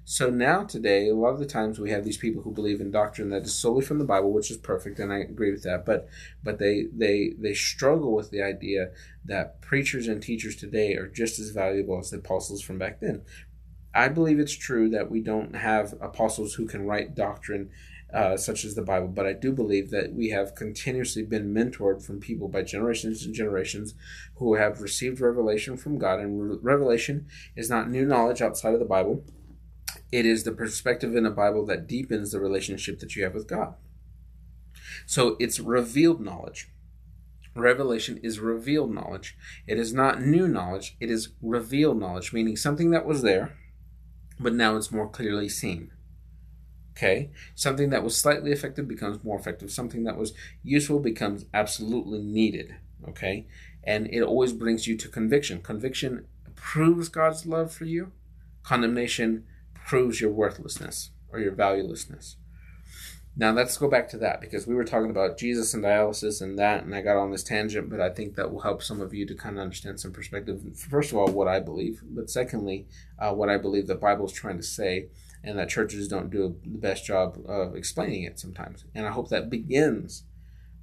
So 0.04 0.30
now 0.30 0.64
today, 0.64 1.08
a 1.08 1.16
lot 1.16 1.30
of 1.34 1.40
the 1.40 1.46
times 1.46 1.80
we 1.80 1.92
have 1.92 2.04
these 2.04 2.18
people 2.18 2.42
who 2.42 2.52
believe 2.52 2.82
in 2.82 2.92
doctrine 2.92 3.30
that 3.30 3.44
is 3.44 3.54
solely 3.54 3.86
from 3.86 4.00
the 4.00 4.04
Bible, 4.04 4.34
which 4.34 4.50
is 4.50 4.58
perfect, 4.58 5.00
and 5.00 5.14
I 5.14 5.20
agree 5.20 5.52
with 5.52 5.64
that. 5.64 5.86
But 5.86 6.10
but 6.44 6.58
they 6.58 6.88
they 6.92 7.34
they 7.38 7.54
struggle 7.54 8.14
with 8.14 8.32
the 8.32 8.42
idea 8.42 8.92
that 9.24 9.62
preachers 9.62 10.08
and 10.08 10.22
teachers 10.22 10.56
today 10.56 10.96
are 10.96 11.08
just 11.08 11.40
as 11.40 11.52
valuable 11.52 12.00
as 12.00 12.10
the 12.10 12.18
apostles 12.18 12.62
from 12.62 12.80
back 12.80 13.00
then. 13.00 13.22
I 13.94 14.08
believe 14.08 14.40
it's 14.40 14.58
true 14.58 14.90
that 14.90 15.12
we 15.12 15.22
don't 15.22 15.56
have 15.56 15.94
apostles 16.02 16.56
who 16.56 16.66
can 16.66 16.86
write 16.86 17.14
doctrine 17.14 17.70
uh, 18.14 18.38
such 18.38 18.66
as 18.66 18.76
the 18.76 18.82
Bible. 18.82 19.08
But 19.08 19.26
I 19.26 19.34
do 19.34 19.52
believe 19.52 19.90
that 19.92 20.14
we 20.14 20.30
have 20.30 20.56
continuously 20.56 21.24
been 21.24 21.54
mentored 21.54 22.04
from 22.06 22.20
people 22.20 22.48
by 22.48 22.62
generations 22.62 23.26
and 23.26 23.34
generations 23.34 23.94
who 24.36 24.56
have 24.56 24.82
received 24.82 25.22
revelation 25.22 25.78
from 25.78 25.98
God. 25.98 26.20
And 26.20 26.52
re- 26.52 26.58
revelation 26.62 27.28
is 27.56 27.70
not 27.70 27.90
new 27.90 28.06
knowledge 28.06 28.42
outside 28.42 28.74
of 28.74 28.80
the 28.80 28.86
Bible. 28.86 29.24
It 30.12 30.26
is 30.26 30.44
the 30.44 30.52
perspective 30.52 31.16
in 31.16 31.24
the 31.24 31.30
Bible 31.30 31.66
that 31.68 31.88
deepens 31.88 32.32
the 32.32 32.40
relationship 32.40 33.00
that 33.00 33.16
you 33.16 33.24
have 33.24 33.34
with 33.34 33.48
God. 33.48 33.76
So 35.06 35.36
it's 35.40 35.60
revealed 35.60 36.22
knowledge. 36.22 36.70
Revelation 37.56 38.20
is 38.24 38.40
revealed 38.40 38.94
knowledge. 38.94 39.38
It 39.68 39.78
is 39.78 39.94
not 39.94 40.22
new 40.22 40.48
knowledge, 40.48 40.96
it 41.00 41.12
is 41.12 41.30
revealed 41.42 42.00
knowledge, 42.00 42.32
meaning 42.32 42.56
something 42.56 42.92
that 42.92 43.06
was 43.06 43.24
there, 43.24 43.58
but 44.40 44.54
now 44.54 44.78
it's 44.78 44.92
more 44.92 45.10
clearly 45.10 45.50
seen. 45.50 45.92
Okay? 46.92 47.32
Something 47.56 47.90
that 47.90 48.04
was 48.04 48.18
slightly 48.18 48.52
effective 48.52 48.88
becomes 48.88 49.24
more 49.24 49.40
effective. 49.40 49.72
Something 49.72 50.04
that 50.04 50.18
was 50.18 50.34
useful 50.64 51.00
becomes 51.00 51.46
absolutely 51.54 52.20
needed. 52.20 52.76
Okay? 53.08 53.48
And 53.84 54.08
it 54.08 54.22
always 54.22 54.54
brings 54.54 54.88
you 54.88 54.96
to 54.98 55.08
conviction. 55.08 55.62
Conviction 55.62 56.26
proves 56.56 57.10
God's 57.10 57.46
love 57.46 57.74
for 57.74 57.86
you, 57.86 58.12
condemnation 58.64 59.46
proves 59.74 60.22
your 60.22 60.32
worthlessness 60.32 61.10
or 61.32 61.40
your 61.40 61.54
valuelessness. 61.54 62.36
Now 63.36 63.52
let's 63.52 63.78
go 63.78 63.90
back 63.90 64.10
to 64.10 64.18
that 64.18 64.42
because 64.42 64.68
we 64.68 64.76
were 64.76 64.84
talking 64.84 65.10
about 65.10 65.38
Jesus 65.38 65.74
and 65.74 65.84
dialysis 65.84 66.42
and 66.42 66.60
that, 66.60 66.84
and 66.84 66.94
I 66.94 67.02
got 67.02 67.18
on 67.18 67.32
this 67.32 67.44
tangent, 67.44 67.90
but 67.90 68.02
I 68.02 68.10
think 68.10 68.36
that 68.36 68.52
will 68.52 68.60
help 68.60 68.84
some 68.84 69.00
of 69.00 69.14
you 69.14 69.26
to 69.26 69.36
kind 69.36 69.56
of 69.56 69.62
understand 69.62 70.00
some 70.00 70.12
perspective. 70.12 70.62
First 70.78 71.12
of 71.12 71.18
all, 71.18 71.28
what 71.28 71.48
I 71.48 71.60
believe, 71.62 72.02
but 72.04 72.30
secondly, 72.30 72.88
uh, 73.18 73.34
what 73.34 73.50
I 73.50 73.58
believe 73.58 73.88
the 73.88 73.96
Bible 73.96 74.26
is 74.26 74.34
trying 74.34 74.58
to 74.58 74.64
say, 74.64 75.08
and 75.44 75.58
that 75.58 75.70
churches 75.70 76.08
don't 76.08 76.30
do 76.30 76.56
the 76.64 76.78
best 76.78 77.06
job 77.06 77.40
of 77.48 77.76
explaining 77.76 78.24
it 78.24 78.40
sometimes. 78.40 78.86
And 78.94 79.08
I 79.08 79.12
hope 79.12 79.30
that 79.30 79.50
begins 79.50 80.24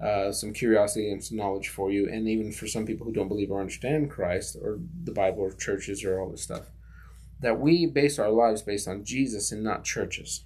uh, 0.00 0.32
some 0.32 0.52
curiosity 0.52 1.10
and 1.10 1.22
some 1.22 1.36
knowledge 1.36 1.68
for 1.68 1.90
you, 1.90 2.08
and 2.08 2.28
even 2.28 2.52
for 2.52 2.66
some 2.66 2.86
people 2.86 3.06
who 3.06 3.12
don't 3.12 3.28
believe 3.28 3.50
or 3.50 3.60
understand 3.60 4.10
Christ 4.10 4.56
or 4.60 4.78
the 5.04 5.12
Bible 5.12 5.42
or 5.42 5.52
churches 5.52 6.04
or 6.04 6.20
all 6.20 6.30
this 6.30 6.42
stuff, 6.42 6.70
that 7.40 7.60
we 7.60 7.86
base 7.86 8.18
our 8.18 8.30
lives 8.30 8.62
based 8.62 8.88
on 8.88 9.04
Jesus 9.04 9.52
and 9.52 9.62
not 9.62 9.84
churches. 9.84 10.44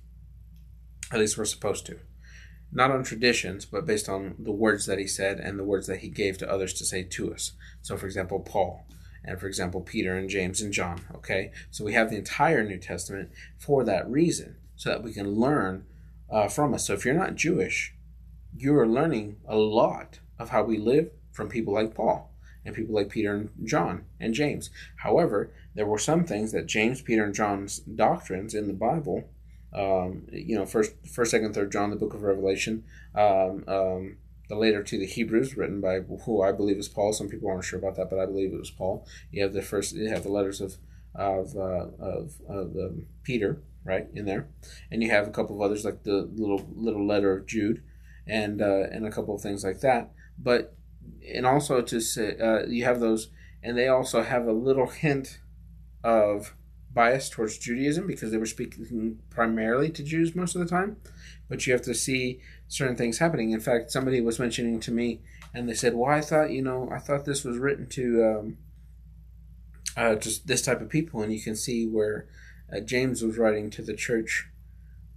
At 1.10 1.20
least 1.20 1.36
we're 1.36 1.44
supposed 1.44 1.86
to. 1.86 1.98
Not 2.70 2.90
on 2.90 3.04
traditions, 3.04 3.66
but 3.66 3.84
based 3.84 4.08
on 4.08 4.34
the 4.38 4.52
words 4.52 4.86
that 4.86 4.98
he 4.98 5.06
said 5.06 5.38
and 5.38 5.58
the 5.58 5.64
words 5.64 5.86
that 5.86 5.98
he 5.98 6.08
gave 6.08 6.38
to 6.38 6.50
others 6.50 6.72
to 6.74 6.86
say 6.86 7.02
to 7.02 7.34
us. 7.34 7.52
So, 7.82 7.98
for 7.98 8.06
example, 8.06 8.40
Paul, 8.40 8.86
and 9.24 9.38
for 9.40 9.46
example, 9.46 9.80
Peter 9.80 10.16
and 10.16 10.28
James 10.28 10.60
and 10.60 10.72
John. 10.72 11.02
Okay? 11.14 11.52
So 11.70 11.84
we 11.84 11.92
have 11.94 12.10
the 12.10 12.16
entire 12.16 12.64
New 12.64 12.78
Testament 12.78 13.30
for 13.58 13.84
that 13.84 14.10
reason, 14.10 14.56
so 14.76 14.90
that 14.90 15.02
we 15.02 15.12
can 15.12 15.34
learn 15.34 15.86
uh, 16.30 16.48
from 16.48 16.74
us. 16.74 16.86
So 16.86 16.94
if 16.94 17.04
you're 17.04 17.14
not 17.14 17.36
Jewish, 17.36 17.94
you 18.56 18.76
are 18.76 18.86
learning 18.86 19.36
a 19.46 19.56
lot 19.56 20.20
of 20.38 20.50
how 20.50 20.64
we 20.64 20.78
live 20.78 21.10
from 21.30 21.48
people 21.48 21.74
like 21.74 21.94
Paul 21.94 22.30
and 22.64 22.74
people 22.74 22.94
like 22.94 23.08
Peter 23.08 23.34
and 23.34 23.50
John 23.64 24.04
and 24.20 24.34
James. 24.34 24.70
However, 24.96 25.52
there 25.74 25.86
were 25.86 25.98
some 25.98 26.24
things 26.24 26.52
that 26.52 26.66
James, 26.66 27.02
Peter, 27.02 27.24
and 27.24 27.34
John's 27.34 27.78
doctrines 27.78 28.54
in 28.54 28.66
the 28.66 28.72
Bible 28.72 29.28
um, 29.74 30.26
you 30.30 30.56
know, 30.56 30.66
first, 30.66 30.94
first, 31.10 31.30
second, 31.30 31.54
third 31.54 31.72
John, 31.72 31.90
the 31.90 31.96
book 31.96 32.14
of 32.14 32.22
Revelation, 32.22 32.84
um, 33.14 33.64
um, 33.66 34.16
the 34.48 34.56
later 34.56 34.82
to 34.82 34.98
the 34.98 35.06
Hebrews, 35.06 35.56
written 35.56 35.80
by 35.80 36.00
who 36.24 36.42
I 36.42 36.52
believe 36.52 36.76
is 36.76 36.88
Paul. 36.88 37.12
Some 37.12 37.28
people 37.28 37.48
aren't 37.48 37.64
sure 37.64 37.78
about 37.78 37.96
that, 37.96 38.10
but 38.10 38.18
I 38.18 38.26
believe 38.26 38.52
it 38.52 38.58
was 38.58 38.70
Paul. 38.70 39.06
You 39.30 39.42
have 39.42 39.52
the 39.52 39.62
first, 39.62 39.94
you 39.94 40.08
have 40.08 40.24
the 40.24 40.32
letters 40.32 40.60
of 40.60 40.76
of 41.14 41.54
uh, 41.56 41.88
of, 41.98 42.32
of 42.48 42.76
um, 42.76 43.06
Peter, 43.22 43.62
right 43.84 44.06
in 44.14 44.24
there, 44.24 44.48
and 44.90 45.02
you 45.02 45.10
have 45.10 45.28
a 45.28 45.32
couple 45.32 45.56
of 45.56 45.62
others 45.62 45.84
like 45.84 46.04
the 46.04 46.28
little 46.34 46.66
little 46.74 47.06
letter 47.06 47.36
of 47.36 47.46
Jude, 47.46 47.82
and 48.26 48.60
uh, 48.62 48.84
and 48.90 49.06
a 49.06 49.10
couple 49.10 49.34
of 49.34 49.40
things 49.40 49.64
like 49.64 49.80
that. 49.80 50.12
But 50.38 50.76
and 51.34 51.46
also 51.46 51.82
to 51.82 52.00
say, 52.00 52.36
uh, 52.38 52.66
you 52.66 52.84
have 52.84 53.00
those, 53.00 53.28
and 53.62 53.76
they 53.76 53.88
also 53.88 54.22
have 54.22 54.46
a 54.46 54.52
little 54.52 54.88
hint 54.88 55.40
of 56.02 56.54
bias 56.92 57.30
towards 57.30 57.58
Judaism 57.58 58.06
because 58.06 58.30
they 58.30 58.36
were 58.36 58.46
speaking 58.46 59.18
primarily 59.30 59.90
to 59.90 60.02
Jews 60.02 60.34
most 60.34 60.54
of 60.54 60.60
the 60.60 60.68
time. 60.68 60.96
But 61.48 61.66
you 61.66 61.72
have 61.72 61.82
to 61.82 61.94
see 61.94 62.40
certain 62.72 62.96
things 62.96 63.18
happening. 63.18 63.50
In 63.50 63.60
fact, 63.60 63.90
somebody 63.90 64.20
was 64.22 64.38
mentioning 64.38 64.80
to 64.80 64.90
me, 64.90 65.20
and 65.54 65.68
they 65.68 65.74
said, 65.74 65.94
"Well, 65.94 66.10
I 66.10 66.22
thought 66.22 66.50
you 66.50 66.62
know, 66.62 66.88
I 66.90 66.98
thought 66.98 67.24
this 67.26 67.44
was 67.44 67.58
written 67.58 67.86
to 67.90 68.24
um, 68.24 68.58
uh, 69.96 70.14
just 70.14 70.46
this 70.46 70.62
type 70.62 70.80
of 70.80 70.88
people," 70.88 71.20
and 71.20 71.32
you 71.32 71.40
can 71.40 71.54
see 71.54 71.86
where 71.86 72.28
uh, 72.74 72.80
James 72.80 73.22
was 73.22 73.36
writing 73.36 73.68
to 73.70 73.82
the 73.82 73.94
church 73.94 74.48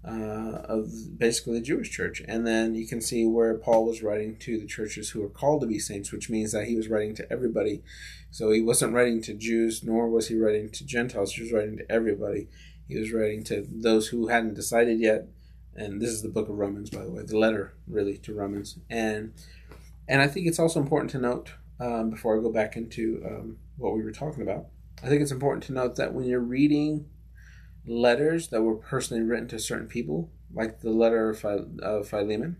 uh, 0.05 0.61
of 0.65 1.17
basically 1.17 1.53
the 1.53 1.65
Jewish 1.65 1.89
church. 1.89 2.21
And 2.27 2.45
then 2.45 2.75
you 2.75 2.85
can 2.85 2.99
see 3.01 3.25
where 3.25 3.57
Paul 3.57 3.85
was 3.85 4.03
writing 4.03 4.35
to 4.39 4.59
the 4.59 4.67
churches 4.67 5.09
who 5.09 5.23
are 5.23 5.29
called 5.29 5.61
to 5.61 5.67
be 5.67 5.79
saints, 5.79 6.11
which 6.11 6.29
means 6.29 6.51
that 6.51 6.67
he 6.67 6.75
was 6.75 6.89
writing 6.89 7.15
to 7.15 7.31
everybody. 7.31 7.83
So 8.31 8.51
he 8.51 8.61
wasn't 8.61 8.93
writing 8.93 9.21
to 9.23 9.33
Jews, 9.33 9.81
nor 9.81 10.09
was 10.09 10.27
he 10.27 10.37
writing 10.37 10.69
to 10.71 10.85
Gentiles. 10.85 11.33
He 11.33 11.43
was 11.43 11.53
writing 11.53 11.77
to 11.77 11.89
everybody. 11.89 12.49
He 12.87 12.99
was 12.99 13.13
writing 13.13 13.43
to 13.45 13.65
those 13.67 14.09
who 14.09 14.27
hadn't 14.27 14.55
decided 14.55 14.99
yet. 14.99 15.29
And 15.75 16.01
this 16.01 16.09
is 16.09 16.21
the 16.21 16.29
book 16.29 16.47
of 16.47 16.57
Romans, 16.57 16.89
by 16.89 17.03
the 17.03 17.11
way, 17.11 17.23
the 17.23 17.37
letter 17.37 17.73
really 17.87 18.17
to 18.19 18.33
Romans. 18.33 18.79
And 18.89 19.33
and 20.07 20.21
I 20.21 20.27
think 20.27 20.47
it's 20.47 20.59
also 20.59 20.79
important 20.79 21.11
to 21.11 21.19
note 21.19 21.51
um, 21.79 22.09
before 22.09 22.37
I 22.37 22.41
go 22.41 22.51
back 22.51 22.75
into 22.77 23.21
um, 23.25 23.57
what 23.77 23.93
we 23.93 24.03
were 24.03 24.11
talking 24.11 24.43
about. 24.43 24.67
I 25.03 25.07
think 25.07 25.21
it's 25.21 25.31
important 25.31 25.63
to 25.65 25.73
note 25.73 25.95
that 25.95 26.13
when 26.13 26.25
you're 26.25 26.39
reading 26.39 27.07
letters 27.85 28.47
that 28.49 28.61
were 28.61 28.75
personally 28.75 29.23
written 29.23 29.47
to 29.49 29.59
certain 29.59 29.87
people, 29.87 30.31
like 30.53 30.81
the 30.81 30.91
letter 30.91 31.29
of, 31.29 31.43
of 31.43 32.07
Philemon 32.07 32.57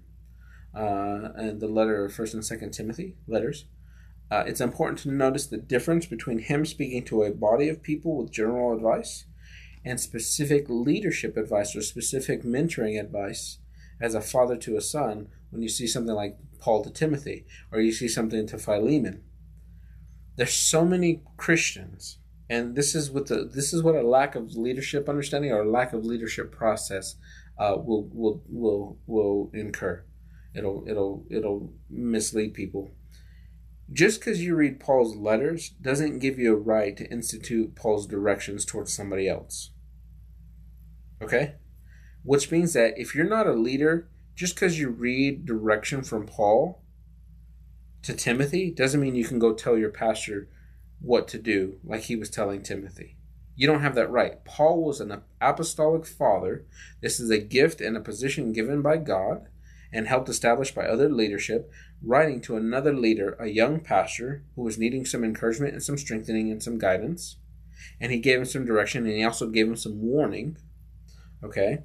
uh, 0.76 1.30
and 1.36 1.62
the 1.62 1.68
letter 1.68 2.06
of 2.06 2.14
First 2.14 2.34
and 2.34 2.46
Second 2.46 2.72
Timothy 2.72 3.16
letters. 3.28 3.66
Uh, 4.30 4.44
it's 4.48 4.60
important 4.60 5.00
to 5.00 5.12
notice 5.12 5.46
the 5.46 5.58
difference 5.58 6.06
between 6.06 6.40
him 6.40 6.66
speaking 6.66 7.06
to 7.06 7.24
a 7.24 7.32
body 7.32 7.70
of 7.70 7.84
people 7.84 8.18
with 8.18 8.32
general 8.32 8.76
advice 8.76 9.26
and 9.86 10.00
specific 10.00 10.66
leadership 10.68 11.38
advice 11.38 11.76
or 11.76 11.82
specific 11.82 12.44
mentoring 12.44 13.00
advice 13.00 13.60
as 14.02 14.16
a 14.16 14.22
father 14.22 14.58
to 14.58 14.76
a 14.76 14.82
son 14.82 15.28
when 15.52 15.62
you 15.62 15.70
see 15.70 15.88
something 15.88 16.16
like 16.16 16.38
Paul 16.60 16.84
to 16.84 16.90
Timothy 16.90 17.46
or 17.72 17.80
you 17.80 17.92
see 17.92 18.08
something 18.08 18.48
to 18.48 18.58
Philemon. 18.58 19.24
There's 20.36 20.54
so 20.54 20.84
many 20.84 21.22
Christians 21.38 22.18
and 22.50 22.76
this 22.76 22.94
is 22.94 23.10
what 23.10 23.28
the 23.28 23.46
this 23.46 23.74
is 23.74 23.82
what 23.82 23.96
a 23.96 24.08
lack 24.08 24.36
of 24.36 24.56
leadership 24.56 25.10
understanding 25.10 25.52
or 25.52 25.66
lack 25.66 25.94
of 25.94 26.06
leadership 26.06 26.52
process 26.52 27.16
uh, 27.58 27.76
will 27.78 28.10
will 28.12 28.44
will 28.48 28.98
will 29.08 29.50
incur. 29.54 30.04
It'll 30.54 30.86
it'll 30.88 31.26
it'll 31.30 31.74
mislead 31.90 32.54
people. 32.54 32.92
Just 33.92 34.20
because 34.20 34.42
you 34.42 34.56
read 34.56 34.80
Paul's 34.80 35.16
letters 35.16 35.70
doesn't 35.70 36.20
give 36.20 36.40
you 36.40 36.54
a 36.54 36.60
right 36.60 36.98
to 36.98 37.10
institute 37.12 37.76
Paul's 37.76 38.08
directions 38.08 38.66
towards 38.66 38.94
somebody 38.94 39.28
else. 39.28 39.72
Okay? 41.22 41.56
Which 42.24 42.52
means 42.52 42.74
that 42.74 42.98
if 42.98 43.14
you're 43.14 43.30
not 43.30 43.48
a 43.48 43.54
leader, 43.54 44.10
just 44.36 44.56
because 44.56 44.80
you 44.80 44.90
read 44.90 45.46
direction 45.46 46.04
from 46.04 46.26
Paul 46.26 46.82
to 48.04 48.14
Timothy 48.14 48.70
doesn't 48.72 49.00
mean 49.00 49.16
you 49.16 49.26
can 49.26 49.40
go 49.40 49.54
tell 49.54 49.78
your 49.78 49.90
pastor 49.90 50.50
what 51.00 51.28
to 51.30 51.38
do, 51.38 51.80
like 51.84 52.02
he 52.02 52.16
was 52.16 52.30
telling 52.30 52.62
Timothy. 52.62 53.18
You 53.56 53.68
don't 53.68 53.82
have 53.82 53.96
that 53.96 54.12
right. 54.12 54.44
Paul 54.44 54.84
was 54.84 55.00
an 55.00 55.22
apostolic 55.40 56.06
father. 56.06 56.66
This 57.02 57.20
is 57.20 57.30
a 57.30 57.40
gift 57.40 57.80
and 57.80 57.96
a 57.96 58.02
position 58.02 58.52
given 58.52 58.82
by 58.82 58.98
God 58.98 59.48
and 59.94 60.08
helped 60.08 60.28
established 60.28 60.76
by 60.76 60.86
other 60.86 61.10
leadership, 61.10 61.72
writing 62.04 62.42
to 62.42 62.58
another 62.58 62.94
leader, 62.94 63.38
a 63.40 63.48
young 63.48 63.80
pastor 63.80 64.44
who 64.56 64.64
was 64.64 64.78
needing 64.78 65.06
some 65.06 65.24
encouragement 65.24 65.74
and 65.74 65.82
some 65.82 65.98
strengthening 65.98 66.52
and 66.52 66.62
some 66.62 66.78
guidance. 66.78 67.38
And 68.02 68.12
he 68.12 68.20
gave 68.20 68.40
him 68.40 68.46
some 68.46 68.66
direction 68.66 69.06
and 69.06 69.16
he 69.16 69.24
also 69.24 69.48
gave 69.48 69.68
him 69.68 69.78
some 69.78 70.02
warning. 70.02 70.58
Okay? 71.46 71.80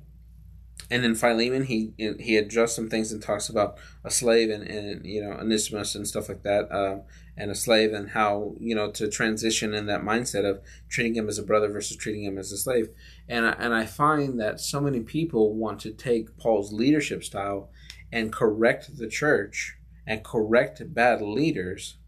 And 0.89 1.05
in 1.05 1.15
Philemon, 1.15 1.65
he 1.65 1.93
he 1.99 2.37
addressed 2.37 2.77
some 2.77 2.89
things 2.89 3.13
and 3.13 3.23
talks 3.23 3.49
about 3.49 3.79
a 4.05 4.11
slave 4.11 4.51
and, 4.51 4.65
and 4.65 5.05
you 5.05 5.23
know 5.23 5.33
Onesimus 5.33 5.95
and 5.95 6.07
stuff 6.07 6.29
like 6.29 6.43
that, 6.43 6.73
um, 6.73 7.03
and 7.37 7.51
a 7.51 7.55
slave 7.55 7.93
and 7.93 8.11
how 8.11 8.55
you 8.59 8.75
know 8.75 8.91
to 8.93 9.09
transition 9.09 9.75
in 9.75 9.87
that 9.87 10.03
mindset 10.03 10.45
of 10.45 10.61
treating 10.89 11.15
him 11.15 11.29
as 11.29 11.39
a 11.39 11.45
brother 11.45 11.69
versus 11.69 11.97
treating 11.97 12.25
him 12.25 12.39
as 12.39 12.51
a 12.51 12.57
slave. 12.57 12.89
And 13.29 13.47
I, 13.47 13.51
and 13.53 13.75
I 13.75 13.87
find 13.87 14.41
that 14.41 14.61
so 14.61 14.81
many 14.81 15.01
people 15.01 15.55
want 15.55 15.81
to 15.81 15.93
take 15.93 16.37
Paul's 16.39 16.73
leadership 16.73 17.23
style 17.23 17.71
and 18.13 18.33
correct 18.33 18.97
the 18.99 19.09
church 19.09 19.77
and 20.07 20.25
correct 20.25 20.83
bad 20.93 21.21
leaders 21.23 21.99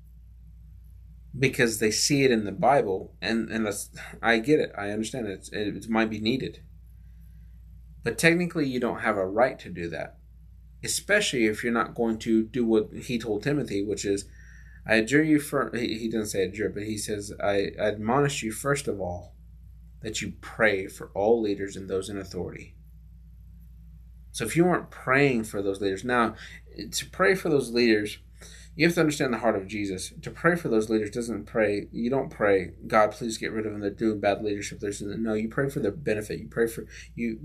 because 1.39 1.79
they 1.79 1.91
see 1.91 2.25
it 2.25 2.31
in 2.31 2.45
the 2.45 2.53
Bible, 2.53 3.15
and 3.21 3.49
and 3.51 3.67
that's, 3.67 3.91
I 4.21 4.39
get 4.39 4.59
it, 4.59 4.73
I 4.77 4.91
understand 4.91 5.29
it. 5.29 5.49
It, 5.53 5.77
it 5.77 5.89
might 5.89 6.11
be 6.11 6.21
needed 6.21 6.63
but 8.03 8.19
technically, 8.19 8.67
you 8.67 8.81
don't 8.81 9.01
have 9.01 9.17
a 9.17 9.27
right 9.27 9.59
to 9.61 9.69
do 9.69 9.89
that, 9.91 10.19
especially 10.83 11.47
if 11.47 11.63
you're 11.63 11.73
not 11.73 11.95
going 11.95 12.19
to 12.21 12.45
do 12.45 12.65
what 12.67 12.91
he 12.93 13.19
told 13.19 13.43
Timothy, 13.43 13.83
which 13.83 14.05
is, 14.05 14.25
I 14.87 14.97
adjure 14.97 15.23
you 15.23 15.39
for, 15.39 15.71
he, 15.77 16.09
doesn't 16.09 16.27
say 16.27 16.45
adjure, 16.45 16.69
but 16.69 16.83
he 16.85 16.99
says, 16.99 17.33
I 17.43 17.71
admonish 17.79 18.43
you 18.43 18.51
first 18.51 18.89
of 18.89 19.01
all 19.01 19.35
that 20.03 20.21
you 20.21 20.33
pray 20.41 20.89
for 20.89 21.11
all 21.15 21.41
leaders 21.41 21.77
and 21.77 21.89
those 21.89 22.09
in 22.09 22.19
authority. 22.19 22.75
So 24.33 24.45
if 24.45 24.57
you 24.57 24.65
weren't 24.65 24.91
praying 24.91 25.45
for 25.45 25.63
those 25.63 25.81
leaders, 25.81 26.05
now 26.05 26.35
to 26.91 27.07
pray 27.11 27.35
for 27.35 27.49
those 27.49 27.71
leaders, 27.71 28.19
you 28.75 28.87
have 28.87 28.95
to 28.95 29.01
understand 29.01 29.35
the 29.35 29.39
heart 29.39 29.57
of 29.57 29.67
Jesus. 29.67 30.13
To 30.23 30.31
pray 30.31 30.57
for 30.57 30.69
those 30.69 30.89
leaders 30.89 31.11
doesn't 31.11 31.45
pray. 31.45 31.89
You 31.93 32.09
don't 32.09 32.31
pray, 32.31 32.73
God, 32.87 33.13
please 33.13 33.37
get 33.37 33.53
rid 33.53 33.67
of 33.67 33.73
them. 33.73 33.83
They're 33.83 33.91
doing 33.91 34.21
bad 34.21 34.43
leadership. 34.43 34.81
There's 34.81 35.03
no. 35.03 35.35
You 35.35 35.49
pray 35.51 35.69
for 35.69 35.81
their 35.81 35.91
benefit. 35.91 36.41
You 36.41 36.49
pray 36.49 36.67
for 36.67 36.87
you. 37.15 37.39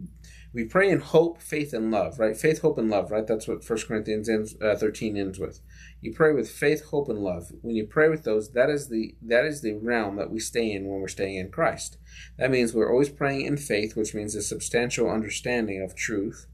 We 0.54 0.66
pray 0.66 0.89
in 0.89 1.00
hope, 1.00 1.42
faith, 1.42 1.74
and 1.74 1.92
love. 1.92 2.20
Right? 2.20 2.36
Faith, 2.36 2.62
hope, 2.62 2.77
and 2.77 2.89
love. 2.89 3.12
Right? 3.12 3.27
That's 3.27 3.48
what 3.48 3.63
First 3.63 3.88
Corinthians 3.88 4.30
ends, 4.30 4.56
uh, 4.62 4.75
thirteen 4.75 5.18
ends 5.18 5.39
with. 5.39 5.60
You 6.01 6.13
pray 6.13 6.34
with 6.34 6.50
faith, 6.50 6.86
hope, 6.86 7.10
and 7.10 7.20
love. 7.20 7.51
When 7.62 7.75
you 7.75 7.86
pray 7.86 8.10
with 8.10 8.24
those, 8.24 8.51
that 8.51 8.70
is 8.70 8.89
the 8.89 9.16
that 9.22 9.46
is 9.46 9.62
the 9.62 9.75
realm 9.75 10.16
that 10.18 10.32
we 10.32 10.39
stay 10.39 10.72
in 10.72 10.88
when 10.88 11.01
we're 11.01 11.08
staying 11.08 11.38
in 11.38 11.51
Christ. 11.51 11.98
That 12.38 12.51
means 12.51 12.74
we're 12.74 12.92
always 12.92 13.10
praying 13.10 13.46
in 13.46 13.58
faith, 13.58 13.96
which 13.96 14.13
means 14.13 14.36
a 14.36 14.42
substantial 14.42 15.10
understanding 15.10 15.82
of 15.82 15.96
truth. 15.96 16.48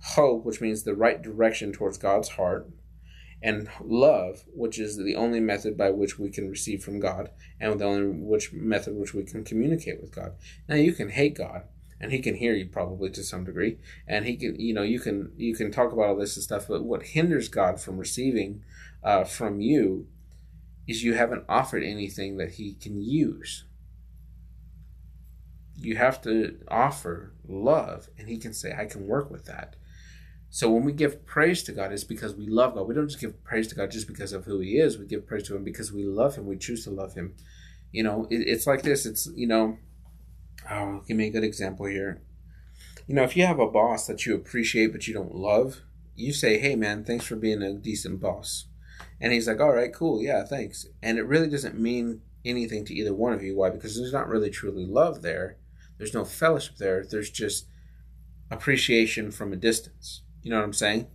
Hope, 0.00 0.44
which 0.44 0.60
means 0.60 0.82
the 0.82 0.94
right 0.94 1.22
direction 1.22 1.72
towards 1.72 1.96
God's 1.96 2.30
heart 2.30 2.68
and 3.42 3.68
love, 3.82 4.44
which 4.54 4.78
is 4.78 4.96
the 4.96 5.16
only 5.16 5.40
method 5.40 5.76
by 5.76 5.90
which 5.90 6.18
we 6.18 6.30
can 6.30 6.48
receive 6.48 6.82
from 6.82 6.98
God, 6.98 7.30
and 7.60 7.78
the 7.78 7.84
only 7.84 8.06
which 8.06 8.52
method 8.52 8.96
which 8.96 9.12
we 9.12 9.22
can 9.22 9.44
communicate 9.44 10.00
with 10.00 10.14
God. 10.14 10.32
Now 10.68 10.76
you 10.76 10.92
can 10.92 11.10
hate 11.10 11.36
God, 11.36 11.64
and 12.00 12.12
He 12.12 12.18
can 12.18 12.34
hear 12.34 12.54
you 12.54 12.66
probably 12.66 13.10
to 13.10 13.22
some 13.22 13.44
degree, 13.44 13.78
and 14.06 14.26
He 14.26 14.36
can, 14.36 14.58
you 14.58 14.74
know, 14.74 14.82
you 14.82 15.00
can 15.00 15.32
you 15.36 15.54
can 15.54 15.70
talk 15.70 15.92
about 15.92 16.06
all 16.06 16.16
this 16.16 16.36
and 16.36 16.44
stuff. 16.44 16.68
But 16.68 16.84
what 16.84 17.02
hinders 17.02 17.48
God 17.48 17.80
from 17.80 17.98
receiving 17.98 18.62
uh, 19.02 19.24
from 19.24 19.60
you 19.60 20.06
is 20.86 21.02
you 21.02 21.14
haven't 21.14 21.44
offered 21.48 21.82
anything 21.82 22.36
that 22.36 22.52
He 22.52 22.74
can 22.74 23.00
use. 23.00 23.64
You 25.76 25.96
have 25.96 26.22
to 26.22 26.58
offer 26.68 27.34
love, 27.46 28.08
and 28.18 28.28
He 28.28 28.38
can 28.38 28.52
say, 28.52 28.74
"I 28.76 28.86
can 28.86 29.06
work 29.06 29.30
with 29.30 29.44
that." 29.46 29.76
So 30.54 30.70
when 30.70 30.84
we 30.84 30.92
give 30.92 31.26
praise 31.26 31.64
to 31.64 31.72
God, 31.72 31.92
it's 31.92 32.04
because 32.04 32.36
we 32.36 32.46
love 32.46 32.74
God. 32.74 32.86
We 32.86 32.94
don't 32.94 33.08
just 33.08 33.20
give 33.20 33.42
praise 33.42 33.66
to 33.68 33.74
God 33.74 33.90
just 33.90 34.06
because 34.06 34.32
of 34.32 34.44
who 34.44 34.60
He 34.60 34.78
is. 34.78 34.96
We 34.96 35.04
give 35.04 35.26
praise 35.26 35.48
to 35.48 35.56
Him 35.56 35.64
because 35.64 35.92
we 35.92 36.04
love 36.04 36.36
Him. 36.36 36.46
We 36.46 36.56
choose 36.56 36.84
to 36.84 36.90
love 36.90 37.14
Him. 37.14 37.34
You 37.90 38.04
know, 38.04 38.28
it, 38.30 38.36
it's 38.46 38.64
like 38.64 38.82
this. 38.82 39.04
It's 39.04 39.28
you 39.34 39.48
know, 39.48 39.78
Um, 40.68 41.00
oh, 41.02 41.04
give 41.06 41.16
me 41.16 41.26
a 41.26 41.30
good 41.30 41.44
example 41.44 41.86
here. 41.86 42.22
You 43.06 43.14
know, 43.14 43.22
if 43.22 43.36
you 43.36 43.44
have 43.44 43.58
a 43.58 43.70
boss 43.70 44.06
that 44.06 44.24
you 44.24 44.34
appreciate 44.34 44.92
but 44.92 45.06
you 45.06 45.14
don't 45.14 45.34
love, 45.34 45.82
you 46.16 46.32
say, 46.32 46.58
"Hey, 46.58 46.74
man, 46.74 47.04
thanks 47.04 47.26
for 47.26 47.36
being 47.36 47.62
a 47.62 47.74
decent 47.74 48.20
boss," 48.20 48.66
and 49.20 49.32
he's 49.32 49.46
like, 49.46 49.60
"All 49.60 49.74
right, 49.74 49.92
cool, 49.92 50.22
yeah, 50.22 50.44
thanks." 50.44 50.86
And 51.02 51.18
it 51.18 51.26
really 51.26 51.48
doesn't 51.48 51.78
mean 51.78 52.22
anything 52.44 52.84
to 52.86 52.94
either 52.94 53.14
one 53.14 53.32
of 53.32 53.42
you. 53.42 53.56
Why? 53.56 53.70
Because 53.70 53.96
there's 53.96 54.12
not 54.12 54.28
really 54.28 54.50
truly 54.50 54.86
love 54.86 55.22
there. 55.22 55.58
There's 55.98 56.14
no 56.14 56.24
fellowship 56.24 56.76
there. 56.76 57.04
There's 57.04 57.30
just 57.30 57.66
appreciation 58.50 59.30
from 59.30 59.52
a 59.52 59.56
distance. 59.56 60.22
You 60.42 60.50
know 60.50 60.58
what 60.58 60.64
I'm 60.64 60.72
saying? 60.72 61.08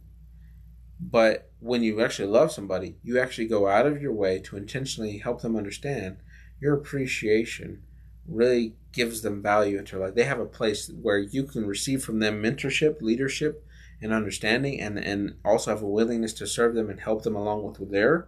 But 1.00 1.52
when 1.60 1.82
you 1.82 2.02
actually 2.02 2.28
love 2.28 2.52
somebody, 2.52 2.98
you 3.04 3.20
actually 3.20 3.48
go 3.48 3.68
out 3.68 3.86
of 3.86 4.02
your 4.02 4.14
way 4.14 4.40
to 4.40 4.58
intentionally 4.58 5.20
help 5.20 5.42
them 5.42 5.56
understand 5.56 6.18
your 6.60 6.74
appreciation 6.74 7.84
really 8.30 8.76
gives 8.92 9.22
them 9.22 9.42
value 9.42 9.78
into 9.78 9.98
life. 9.98 10.16
They 10.16 10.24
have 10.24 10.40
a 10.40 10.46
place 10.46 10.90
where 11.02 11.18
you 11.18 11.44
can 11.44 11.66
receive 11.66 12.04
from 12.04 12.20
them 12.20 12.42
mentorship, 12.42 13.02
leadership, 13.02 13.66
and 14.02 14.14
understanding, 14.14 14.80
and, 14.80 14.98
and 14.98 15.36
also 15.44 15.72
have 15.72 15.82
a 15.82 15.88
willingness 15.88 16.34
to 16.34 16.48
serve 16.48 16.76
them 16.76 16.90
and 16.90 17.02
help 17.02 17.24
them 17.24 17.36
along 17.36 17.64
with 17.64 17.92
their 17.92 18.28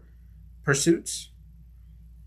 pursuits. 0.63 1.29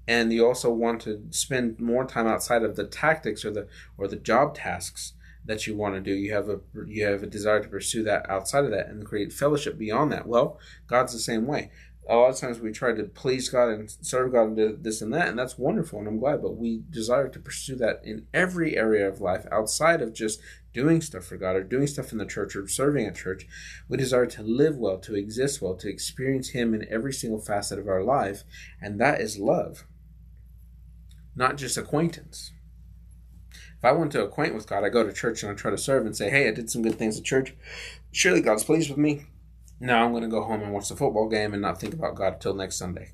And 0.07 0.33
you 0.33 0.47
also 0.47 0.71
want 0.71 1.01
to 1.03 1.23
spend 1.31 1.81
more 1.81 2.05
time 2.05 2.27
outside 2.27 2.63
of 2.63 2.77
the 2.77 2.85
tactics 2.85 3.45
or 3.45 3.51
the 3.51 3.69
or 3.97 4.07
the 4.07 4.17
job 4.17 4.55
tasks 4.55 5.15
that 5.47 5.67
you 5.67 5.77
want 5.77 5.95
to 5.95 6.01
do. 6.01 6.13
You 6.13 6.33
have 6.35 6.49
a 6.49 6.61
you 6.87 7.05
have 7.05 7.23
a 7.23 7.27
desire 7.27 7.63
to 7.63 7.69
pursue 7.69 8.03
that 8.05 8.29
outside 8.29 8.65
of 8.65 8.71
that 8.71 8.89
and 8.89 9.05
create 9.05 9.33
fellowship 9.33 9.79
beyond 9.79 10.13
that. 10.13 10.27
Well, 10.27 10.59
God's 10.87 11.13
the 11.13 11.19
same 11.19 11.47
way. 11.47 11.71
A 12.07 12.17
lot 12.17 12.31
of 12.31 12.37
times 12.37 12.61
we 12.61 12.71
try 12.71 12.93
to 12.93 13.05
please 13.05 13.49
God 13.49 13.71
and 13.71 13.91
serve 14.03 14.33
God 14.33 14.49
and 14.49 14.57
do 14.57 14.79
this 14.79 15.01
and 15.01 15.13
that, 15.15 15.29
and 15.29 15.39
that's 15.39 15.57
wonderful, 15.57 15.99
and 15.99 16.07
I'm 16.07 16.19
glad. 16.19 16.43
But 16.43 16.57
we 16.57 16.83
desire 16.91 17.29
to 17.29 17.39
pursue 17.39 17.77
that 17.77 18.03
in 18.05 18.27
every 18.35 18.77
area 18.77 19.09
of 19.09 19.23
life 19.23 19.47
outside 19.51 20.03
of 20.03 20.13
just 20.13 20.41
doing 20.75 21.01
stuff 21.01 21.25
for 21.25 21.39
God 21.39 21.57
or 21.57 21.63
doing 21.63 21.87
stuff 21.87 22.13
in 22.13 22.19
the 22.19 22.27
church 22.27 22.55
or 22.57 22.69
serving 22.69 23.07
at 23.07 23.17
church. 23.17 23.47
We 23.89 23.97
desire 23.97 24.27
to 24.27 24.43
live 24.43 24.77
well, 24.77 24.99
to 24.99 25.15
exist 25.15 25.63
well, 25.63 25.77
to 25.77 25.89
experience 25.89 26.51
Him 26.51 26.75
in 26.75 26.87
every 26.91 27.13
single 27.13 27.41
facet 27.41 27.79
of 27.79 27.89
our 27.89 28.03
life, 28.03 28.45
and 28.83 29.01
that 29.01 29.23
is 29.23 29.39
love, 29.39 29.87
not 31.35 31.57
just 31.57 31.79
acquaintance. 31.79 32.53
If 33.79 33.85
I 33.85 33.93
want 33.93 34.13
to 34.13 34.25
acquaint 34.25 34.55
with 34.55 34.67
God, 34.67 34.85
I 34.85 34.91
go 34.91 35.05
to 35.05 35.13
church 35.13 35.43
and 35.43 35.53
I 35.53 35.55
try 35.55 35.71
to 35.71 35.79
serve 35.79 36.05
and 36.05 36.17
say, 36.17 36.29
hey, 36.29 36.49
I 36.49 36.53
did 36.53 36.71
some 36.71 36.83
good 36.83 36.99
things 36.99 37.19
at 37.19 37.25
church. 37.25 37.55
Surely 38.13 38.41
God's 38.41 38.65
pleased 38.65 38.91
with 38.91 38.99
me. 38.99 39.27
Now 39.81 40.05
I'm 40.05 40.13
going 40.13 40.23
to 40.23 40.29
go 40.29 40.43
home 40.43 40.63
and 40.63 40.73
watch 40.73 40.89
the 40.89 40.97
football 40.97 41.29
game 41.29 41.53
and 41.53 41.63
not 41.63 41.81
think 41.81 41.95
about 41.95 42.15
God 42.15 42.35
until 42.35 42.55
next 42.55 42.77
Sunday. 42.77 43.13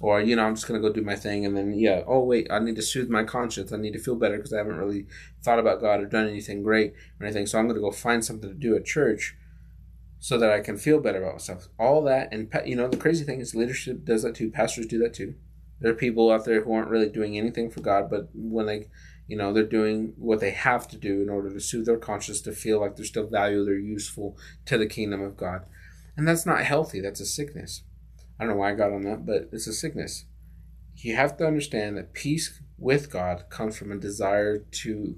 Or, 0.00 0.20
you 0.20 0.36
know, 0.36 0.44
I'm 0.44 0.54
just 0.54 0.68
going 0.68 0.80
to 0.80 0.88
go 0.88 0.94
do 0.94 1.02
my 1.02 1.16
thing 1.16 1.44
and 1.44 1.56
then, 1.56 1.72
yeah, 1.74 2.02
oh, 2.06 2.22
wait, 2.22 2.46
I 2.50 2.60
need 2.60 2.76
to 2.76 2.82
soothe 2.82 3.08
my 3.08 3.24
conscience. 3.24 3.72
I 3.72 3.78
need 3.78 3.94
to 3.94 3.98
feel 3.98 4.14
better 4.14 4.36
because 4.36 4.52
I 4.52 4.58
haven't 4.58 4.76
really 4.76 5.06
thought 5.42 5.58
about 5.58 5.80
God 5.80 6.00
or 6.00 6.06
done 6.06 6.28
anything 6.28 6.62
great 6.62 6.94
or 7.20 7.26
anything. 7.26 7.46
So 7.46 7.58
I'm 7.58 7.66
going 7.66 7.74
to 7.74 7.80
go 7.80 7.90
find 7.90 8.24
something 8.24 8.48
to 8.48 8.54
do 8.54 8.76
at 8.76 8.84
church 8.84 9.36
so 10.20 10.38
that 10.38 10.50
I 10.50 10.60
can 10.60 10.76
feel 10.76 11.00
better 11.00 11.22
about 11.22 11.34
myself. 11.34 11.68
All 11.78 12.02
that, 12.04 12.32
and, 12.32 12.48
you 12.64 12.76
know, 12.76 12.88
the 12.88 12.96
crazy 12.96 13.24
thing 13.24 13.40
is 13.40 13.54
leadership 13.54 14.04
does 14.04 14.22
that 14.22 14.36
too. 14.36 14.50
Pastors 14.50 14.86
do 14.86 14.98
that 14.98 15.14
too. 15.14 15.34
There 15.80 15.92
are 15.92 15.96
people 15.96 16.30
out 16.30 16.44
there 16.44 16.62
who 16.62 16.72
aren't 16.72 16.90
really 16.90 17.08
doing 17.08 17.36
anything 17.36 17.70
for 17.70 17.80
God, 17.80 18.08
but 18.10 18.28
when 18.34 18.66
they 18.66 18.88
you 19.28 19.36
know 19.36 19.52
they're 19.52 19.62
doing 19.62 20.14
what 20.16 20.40
they 20.40 20.50
have 20.50 20.88
to 20.88 20.96
do 20.96 21.22
in 21.22 21.28
order 21.28 21.52
to 21.52 21.60
soothe 21.60 21.86
their 21.86 21.98
conscience 21.98 22.40
to 22.40 22.52
feel 22.52 22.80
like 22.80 22.96
they're 22.96 23.04
still 23.04 23.28
valuable 23.28 23.66
they're 23.66 23.78
useful 23.78 24.36
to 24.64 24.76
the 24.76 24.86
kingdom 24.86 25.22
of 25.22 25.36
god. 25.36 25.66
And 26.16 26.26
that's 26.26 26.46
not 26.46 26.64
healthy 26.64 27.00
that's 27.00 27.20
a 27.20 27.26
sickness. 27.26 27.84
I 28.40 28.44
don't 28.44 28.54
know 28.54 28.58
why 28.58 28.72
i 28.72 28.74
got 28.74 28.92
on 28.92 29.02
that 29.02 29.24
but 29.24 29.50
it's 29.52 29.68
a 29.68 29.72
sickness. 29.72 30.24
You 30.96 31.14
have 31.14 31.36
to 31.36 31.46
understand 31.46 31.96
that 31.96 32.14
peace 32.14 32.60
with 32.78 33.12
god 33.12 33.44
comes 33.50 33.76
from 33.76 33.92
a 33.92 33.96
desire 33.96 34.58
to 34.58 35.16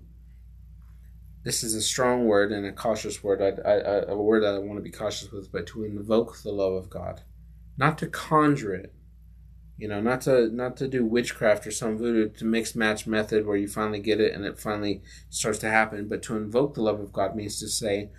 this 1.42 1.62
is 1.62 1.74
a 1.74 1.80
strong 1.80 2.26
word 2.26 2.52
and 2.52 2.66
a 2.66 2.72
cautious 2.72 3.22
word 3.22 3.40
I, 3.40 3.70
I, 3.70 4.12
a 4.12 4.16
word 4.16 4.42
that 4.42 4.54
i 4.54 4.58
want 4.58 4.76
to 4.76 4.82
be 4.82 4.90
cautious 4.90 5.30
with 5.30 5.50
but 5.50 5.66
to 5.68 5.84
invoke 5.84 6.42
the 6.42 6.52
love 6.52 6.74
of 6.74 6.90
god. 6.90 7.22
Not 7.78 7.96
to 7.98 8.08
conjure 8.08 8.74
it 8.74 8.92
you 9.80 9.88
know 9.88 10.00
not 10.00 10.20
to 10.20 10.50
not 10.50 10.76
to 10.76 10.86
do 10.86 11.06
witchcraft 11.06 11.66
or 11.66 11.70
some 11.70 11.96
voodoo 11.96 12.28
to 12.28 12.44
mix 12.44 12.76
match 12.76 13.06
method 13.06 13.46
where 13.46 13.56
you 13.56 13.66
finally 13.66 13.98
get 13.98 14.20
it 14.20 14.34
and 14.34 14.44
it 14.44 14.58
finally 14.58 15.02
starts 15.30 15.58
to 15.58 15.70
happen 15.70 16.06
but 16.06 16.22
to 16.22 16.36
invoke 16.36 16.74
the 16.74 16.82
love 16.82 17.00
of 17.00 17.12
god 17.12 17.34
means 17.34 17.58
to 17.58 17.66
say 17.66 18.10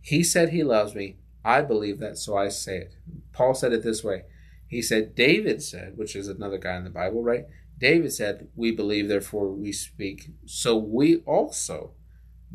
he 0.00 0.22
said 0.22 0.50
he 0.50 0.62
loves 0.62 0.94
me. 0.94 1.16
I 1.46 1.62
believe 1.62 1.98
that 2.00 2.18
so 2.18 2.36
i 2.36 2.48
say 2.48 2.78
it. 2.78 2.96
Paul 3.32 3.54
said 3.54 3.72
it 3.72 3.82
this 3.82 4.02
way. 4.02 4.24
He 4.66 4.82
said 4.82 5.14
david 5.14 5.62
said 5.62 5.96
which 5.96 6.16
is 6.16 6.26
another 6.26 6.58
guy 6.58 6.76
in 6.76 6.84
the 6.84 6.90
bible 6.90 7.22
right? 7.22 7.46
David 7.78 8.12
said 8.12 8.48
we 8.56 8.72
believe 8.72 9.08
therefore 9.08 9.52
we 9.52 9.70
speak 9.72 10.30
so 10.46 10.76
we 10.76 11.18
also 11.18 11.92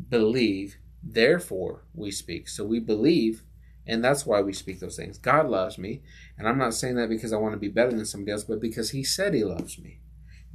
believe 0.08 0.76
therefore 1.02 1.84
we 1.94 2.10
speak. 2.10 2.48
So 2.48 2.64
we 2.64 2.78
believe 2.78 3.42
and 3.86 4.04
that's 4.04 4.26
why 4.26 4.40
we 4.40 4.52
speak 4.52 4.80
those 4.80 4.96
things. 4.96 5.18
God 5.18 5.48
loves 5.48 5.78
me. 5.78 6.02
And 6.38 6.46
I'm 6.46 6.58
not 6.58 6.74
saying 6.74 6.96
that 6.96 7.08
because 7.08 7.32
I 7.32 7.38
want 7.38 7.54
to 7.54 7.58
be 7.58 7.68
better 7.68 7.90
than 7.90 8.06
somebody 8.06 8.32
else, 8.32 8.44
but 8.44 8.60
because 8.60 8.90
He 8.90 9.02
said 9.02 9.34
He 9.34 9.44
loves 9.44 9.78
me. 9.78 10.00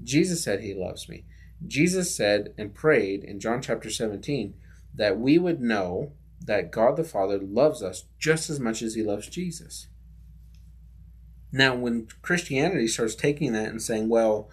Jesus 0.04 0.44
said 0.44 0.62
He 0.62 0.74
loves 0.74 1.10
me. 1.10 1.26
Jesus 1.66 2.16
said 2.16 2.54
and 2.58 2.74
prayed 2.74 3.24
in 3.24 3.40
John 3.40 3.62
chapter 3.62 3.90
17 3.90 4.54
that 4.94 5.20
we 5.20 5.38
would 5.38 5.62
know 5.62 6.14
that 6.42 6.72
God 6.72 6.96
the 6.96 7.04
Father 7.04 7.40
loves 7.40 7.82
us 7.82 8.06
just 8.20 8.50
as 8.50 8.60
much 8.60 8.82
as 8.82 8.96
He 8.96 9.04
loves 9.04 9.28
Jesus. 9.28 9.88
Now, 11.52 11.76
when 11.76 12.08
Christianity 12.22 12.88
starts 12.88 13.16
taking 13.16 13.54
that 13.54 13.70
and 13.70 13.82
saying, 13.82 14.10
well, 14.10 14.50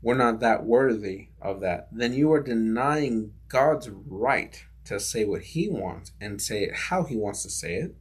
we're 0.00 0.14
not 0.14 0.40
that 0.40 0.64
worthy 0.64 1.28
of 1.42 1.60
that, 1.60 1.88
then 1.92 2.14
you 2.14 2.32
are 2.32 2.42
denying 2.42 3.32
God's 3.48 3.90
right 3.90 4.64
to 4.86 4.98
say 4.98 5.24
what 5.24 5.42
He 5.42 5.68
wants 5.68 6.12
and 6.20 6.40
say 6.40 6.64
it 6.64 6.74
how 6.74 7.04
He 7.04 7.16
wants 7.16 7.42
to 7.42 7.50
say 7.50 7.74
it 7.74 7.94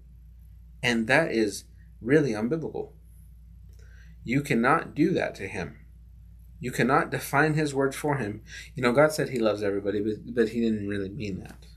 and 0.81 1.07
that 1.07 1.31
is 1.31 1.65
really 2.01 2.31
unbiblical. 2.31 2.91
You 4.23 4.41
cannot 4.41 4.93
do 4.93 5.11
that 5.11 5.35
to 5.35 5.47
him. 5.47 5.77
You 6.59 6.71
cannot 6.71 7.11
define 7.11 7.53
his 7.53 7.73
word 7.73 7.93
for 7.93 8.17
him. 8.17 8.41
You 8.75 8.83
know, 8.83 8.91
God 8.91 9.11
said 9.11 9.29
he 9.29 9.39
loves 9.39 9.63
everybody, 9.63 10.01
but, 10.01 10.33
but 10.33 10.49
he 10.49 10.61
didn't 10.61 10.87
really 10.87 11.09
mean 11.09 11.39
that. 11.39 11.67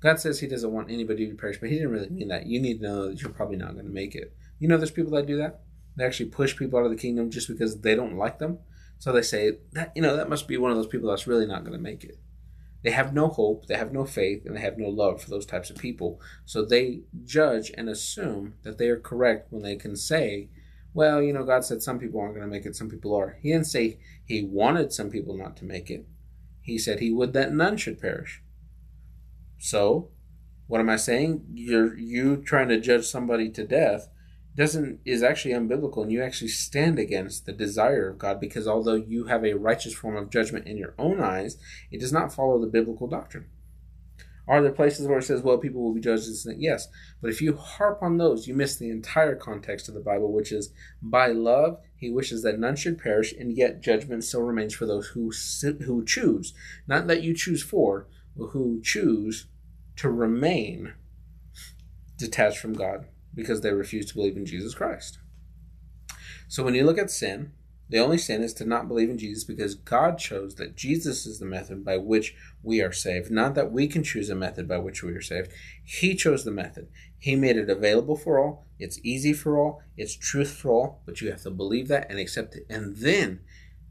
God 0.00 0.20
says 0.20 0.38
he 0.38 0.46
doesn't 0.46 0.72
want 0.72 0.90
anybody 0.90 1.28
to 1.28 1.34
perish, 1.34 1.58
but 1.58 1.70
he 1.70 1.76
didn't 1.76 1.90
really 1.90 2.10
mean 2.10 2.28
that. 2.28 2.46
You 2.46 2.60
need 2.60 2.78
to 2.80 2.82
know 2.86 3.08
that 3.08 3.20
you're 3.20 3.32
probably 3.32 3.56
not 3.56 3.72
going 3.72 3.86
to 3.86 3.92
make 3.92 4.14
it. 4.14 4.36
You 4.58 4.68
know, 4.68 4.76
there's 4.76 4.90
people 4.90 5.12
that 5.12 5.26
do 5.26 5.38
that. 5.38 5.62
They 5.96 6.04
actually 6.04 6.30
push 6.30 6.56
people 6.56 6.78
out 6.78 6.84
of 6.84 6.90
the 6.90 6.96
kingdom 6.96 7.30
just 7.30 7.48
because 7.48 7.80
they 7.80 7.96
don't 7.96 8.16
like 8.16 8.38
them. 8.38 8.58
So 8.98 9.12
they 9.12 9.22
say 9.22 9.58
that 9.72 9.92
you 9.94 10.02
know 10.02 10.16
that 10.16 10.28
must 10.28 10.48
be 10.48 10.56
one 10.56 10.70
of 10.70 10.76
those 10.76 10.86
people 10.86 11.08
that's 11.08 11.26
really 11.26 11.46
not 11.46 11.64
going 11.64 11.76
to 11.76 11.82
make 11.82 12.04
it. 12.04 12.18
They 12.82 12.90
have 12.90 13.12
no 13.12 13.28
hope, 13.28 13.66
they 13.66 13.76
have 13.76 13.92
no 13.92 14.04
faith, 14.04 14.44
and 14.46 14.56
they 14.56 14.60
have 14.60 14.78
no 14.78 14.88
love 14.88 15.20
for 15.20 15.30
those 15.30 15.46
types 15.46 15.68
of 15.68 15.78
people. 15.78 16.20
So 16.44 16.64
they 16.64 17.02
judge 17.24 17.72
and 17.76 17.88
assume 17.88 18.54
that 18.62 18.78
they 18.78 18.88
are 18.88 19.00
correct 19.00 19.52
when 19.52 19.62
they 19.62 19.76
can 19.76 19.96
say, 19.96 20.48
well, 20.94 21.20
you 21.20 21.32
know, 21.32 21.44
God 21.44 21.64
said 21.64 21.82
some 21.82 21.98
people 21.98 22.20
aren't 22.20 22.34
going 22.34 22.46
to 22.46 22.50
make 22.50 22.66
it, 22.66 22.76
some 22.76 22.88
people 22.88 23.14
are. 23.14 23.36
He 23.40 23.52
didn't 23.52 23.66
say 23.66 23.98
he 24.24 24.42
wanted 24.42 24.92
some 24.92 25.10
people 25.10 25.36
not 25.36 25.56
to 25.58 25.64
make 25.64 25.90
it. 25.90 26.06
He 26.60 26.78
said 26.78 27.00
he 27.00 27.12
would 27.12 27.32
that 27.32 27.52
none 27.52 27.76
should 27.76 28.00
perish. 28.00 28.42
So, 29.58 30.10
what 30.66 30.80
am 30.80 30.90
I 30.90 30.96
saying? 30.96 31.46
You're 31.54 31.96
you 31.96 32.36
trying 32.36 32.68
to 32.68 32.80
judge 32.80 33.06
somebody 33.06 33.48
to 33.50 33.66
death 33.66 34.08
doesn't 34.58 34.98
is 35.04 35.22
actually 35.22 35.54
unbiblical 35.54 36.02
and 36.02 36.10
you 36.10 36.20
actually 36.20 36.48
stand 36.48 36.98
against 36.98 37.46
the 37.46 37.52
desire 37.52 38.10
of 38.10 38.18
God 38.18 38.40
because 38.40 38.66
although 38.66 38.96
you 38.96 39.26
have 39.26 39.44
a 39.44 39.54
righteous 39.54 39.94
form 39.94 40.16
of 40.16 40.30
judgment 40.30 40.66
in 40.66 40.76
your 40.76 40.94
own 40.98 41.20
eyes, 41.20 41.56
it 41.92 42.00
does 42.00 42.12
not 42.12 42.34
follow 42.34 42.60
the 42.60 42.66
biblical 42.66 43.06
doctrine. 43.06 43.46
Are 44.48 44.60
there 44.60 44.72
places 44.72 45.06
where 45.06 45.18
it 45.18 45.24
says, 45.24 45.42
well, 45.42 45.58
people 45.58 45.82
will 45.82 45.94
be 45.94 46.00
judged? 46.00 46.28
Yes. 46.56 46.88
But 47.22 47.30
if 47.30 47.40
you 47.40 47.54
harp 47.54 48.02
on 48.02 48.16
those, 48.16 48.48
you 48.48 48.54
miss 48.54 48.76
the 48.76 48.90
entire 48.90 49.36
context 49.36 49.88
of 49.88 49.94
the 49.94 50.00
Bible, 50.00 50.32
which 50.32 50.50
is 50.50 50.72
by 51.00 51.28
love, 51.28 51.78
he 51.94 52.10
wishes 52.10 52.42
that 52.42 52.58
none 52.58 52.74
should 52.74 52.98
perish, 52.98 53.32
and 53.32 53.56
yet 53.56 53.80
judgment 53.80 54.24
still 54.24 54.42
remains 54.42 54.74
for 54.74 54.86
those 54.86 55.08
who, 55.08 55.30
who 55.84 56.04
choose, 56.04 56.54
not 56.88 57.06
that 57.06 57.22
you 57.22 57.34
choose 57.34 57.62
for, 57.62 58.08
but 58.36 58.48
who 58.48 58.80
choose 58.82 59.46
to 59.96 60.10
remain 60.10 60.94
detached 62.16 62.58
from 62.58 62.72
God 62.72 63.04
because 63.34 63.60
they 63.60 63.72
refuse 63.72 64.06
to 64.06 64.14
believe 64.14 64.36
in 64.36 64.46
Jesus 64.46 64.74
Christ. 64.74 65.18
So 66.48 66.64
when 66.64 66.74
you 66.74 66.84
look 66.84 66.98
at 66.98 67.10
sin, 67.10 67.52
the 67.90 67.98
only 67.98 68.18
sin 68.18 68.42
is 68.42 68.52
to 68.54 68.66
not 68.66 68.86
believe 68.86 69.08
in 69.08 69.16
Jesus 69.16 69.44
because 69.44 69.74
God 69.74 70.18
chose 70.18 70.56
that 70.56 70.76
Jesus 70.76 71.24
is 71.24 71.38
the 71.38 71.46
method 71.46 71.84
by 71.84 71.96
which 71.96 72.34
we 72.62 72.82
are 72.82 72.92
saved. 72.92 73.30
Not 73.30 73.54
that 73.54 73.72
we 73.72 73.86
can 73.86 74.02
choose 74.02 74.28
a 74.28 74.34
method 74.34 74.68
by 74.68 74.76
which 74.78 75.02
we 75.02 75.12
are 75.12 75.22
saved. 75.22 75.52
He 75.82 76.14
chose 76.14 76.44
the 76.44 76.50
method. 76.50 76.88
He 77.18 77.34
made 77.34 77.56
it 77.56 77.70
available 77.70 78.16
for 78.16 78.38
all. 78.38 78.66
It's 78.78 79.00
easy 79.02 79.32
for 79.32 79.58
all. 79.58 79.82
It's 79.96 80.14
truth 80.14 80.50
for 80.50 80.70
all. 80.70 81.02
But 81.06 81.20
you 81.20 81.30
have 81.30 81.42
to 81.42 81.50
believe 81.50 81.88
that 81.88 82.10
and 82.10 82.18
accept 82.18 82.54
it. 82.56 82.66
And 82.68 82.96
then 82.96 83.40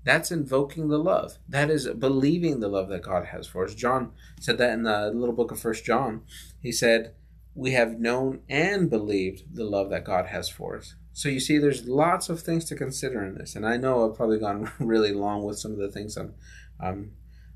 that's 0.04 0.32
invoking 0.32 0.90
the 0.90 1.00
love. 1.00 1.40
That 1.50 1.72
is 1.72 1.88
believing 1.88 2.60
the 2.60 2.70
love 2.70 2.90
that 2.90 3.02
God 3.02 3.26
has 3.26 3.48
for 3.48 3.66
us. 3.66 3.74
John 3.74 4.12
said 4.40 4.60
that 4.60 4.74
in 4.74 4.84
the 4.84 5.12
little 5.12 5.36
book 5.36 5.52
of 5.52 5.60
First 5.60 5.84
John. 5.84 6.22
He 6.62 6.72
said, 6.72 7.14
We 7.58 7.72
have 7.72 8.00
known 8.00 8.42
and 8.48 8.88
believed 8.88 9.56
the 9.56 9.64
love 9.64 9.90
that 9.90 10.06
God 10.06 10.28
has 10.28 10.48
for 10.48 10.78
us. 10.78 10.94
So 11.12 11.28
you 11.28 11.40
see, 11.40 11.58
there's 11.58 11.88
lots 11.88 12.30
of 12.30 12.40
things 12.40 12.66
to 12.66 12.76
consider 12.76 13.26
in 13.26 13.34
this, 13.34 13.56
and 13.56 13.66
I 13.66 13.78
know 13.78 14.08
I've 14.08 14.16
probably 14.16 14.38
gone 14.38 14.72
really 14.80 15.12
long 15.12 15.44
with 15.44 15.58
some 15.58 15.72
of 15.72 15.80
the 15.80 15.90
things 15.90 16.16
I'm, 16.16 16.36
I'm, 16.80 17.14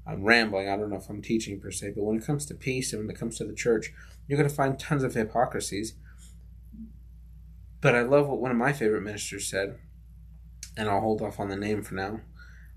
I'm 0.07 0.23
rambling. 0.23 0.67
I 0.67 0.75
don't 0.75 0.89
know 0.89 0.95
if 0.95 1.07
I'm 1.07 1.21
teaching 1.21 1.59
per 1.59 1.69
se, 1.69 1.93
but 1.95 2.03
when 2.03 2.17
it 2.17 2.25
comes 2.25 2.47
to 2.47 2.55
peace 2.55 2.91
and 2.91 3.03
when 3.03 3.15
it 3.15 3.19
comes 3.19 3.37
to 3.37 3.45
the 3.45 3.53
church, 3.53 3.93
you're 4.27 4.37
going 4.37 4.49
to 4.49 4.55
find 4.55 4.79
tons 4.79 5.03
of 5.03 5.13
hypocrisies. 5.13 5.93
But 7.79 7.93
I 7.93 8.01
love 8.01 8.27
what 8.27 8.41
one 8.41 8.49
of 8.49 8.57
my 8.57 8.73
favorite 8.73 9.03
ministers 9.03 9.47
said, 9.47 9.77
and 10.75 10.89
I'll 10.89 11.01
hold 11.01 11.21
off 11.21 11.39
on 11.39 11.49
the 11.49 11.55
name 11.55 11.83
for 11.83 11.93
now. 11.93 12.21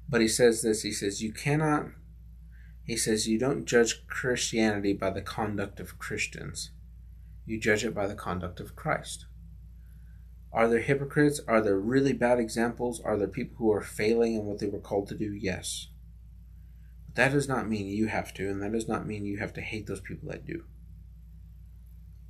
But 0.06 0.20
he 0.20 0.28
says 0.28 0.60
this: 0.60 0.82
He 0.82 0.92
says 0.92 1.22
you 1.22 1.32
cannot. 1.32 1.86
He 2.84 2.98
says 2.98 3.26
you 3.26 3.38
don't 3.38 3.64
judge 3.64 4.06
Christianity 4.06 4.92
by 4.92 5.08
the 5.08 5.22
conduct 5.22 5.80
of 5.80 5.98
Christians. 5.98 6.70
You 7.46 7.60
judge 7.60 7.84
it 7.84 7.94
by 7.94 8.06
the 8.06 8.14
conduct 8.14 8.60
of 8.60 8.74
Christ. 8.74 9.26
Are 10.52 10.68
there 10.68 10.80
hypocrites? 10.80 11.40
Are 11.48 11.60
there 11.60 11.78
really 11.78 12.12
bad 12.12 12.38
examples? 12.38 13.00
Are 13.00 13.16
there 13.16 13.28
people 13.28 13.56
who 13.58 13.72
are 13.72 13.82
failing 13.82 14.34
in 14.34 14.44
what 14.44 14.60
they 14.60 14.68
were 14.68 14.78
called 14.78 15.08
to 15.08 15.14
do? 15.14 15.32
Yes. 15.32 15.88
But 17.06 17.16
that 17.16 17.32
does 17.32 17.48
not 17.48 17.68
mean 17.68 17.88
you 17.88 18.06
have 18.06 18.32
to, 18.34 18.48
and 18.48 18.62
that 18.62 18.72
does 18.72 18.88
not 18.88 19.06
mean 19.06 19.26
you 19.26 19.38
have 19.38 19.52
to 19.54 19.60
hate 19.60 19.86
those 19.86 20.00
people 20.00 20.30
that 20.30 20.46
do. 20.46 20.64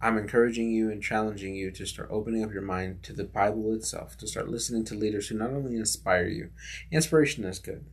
I'm 0.00 0.18
encouraging 0.18 0.70
you 0.70 0.90
and 0.90 1.02
challenging 1.02 1.54
you 1.54 1.70
to 1.70 1.86
start 1.86 2.08
opening 2.10 2.44
up 2.44 2.52
your 2.52 2.62
mind 2.62 3.02
to 3.04 3.12
the 3.12 3.24
Bible 3.24 3.72
itself, 3.74 4.16
to 4.18 4.26
start 4.26 4.48
listening 4.48 4.84
to 4.86 4.94
leaders 4.94 5.28
who 5.28 5.38
not 5.38 5.50
only 5.50 5.76
inspire 5.76 6.26
you, 6.26 6.50
inspiration 6.90 7.44
is 7.44 7.58
good, 7.58 7.86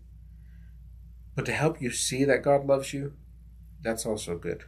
but 1.36 1.46
to 1.46 1.54
help 1.54 1.82
you 1.82 1.90
see 1.92 2.26
that 2.26 2.44
God 2.44 2.66
loves 2.66 2.94
you, 2.94 3.14
that's 3.82 4.06
also 4.06 4.38
good. 4.38 4.64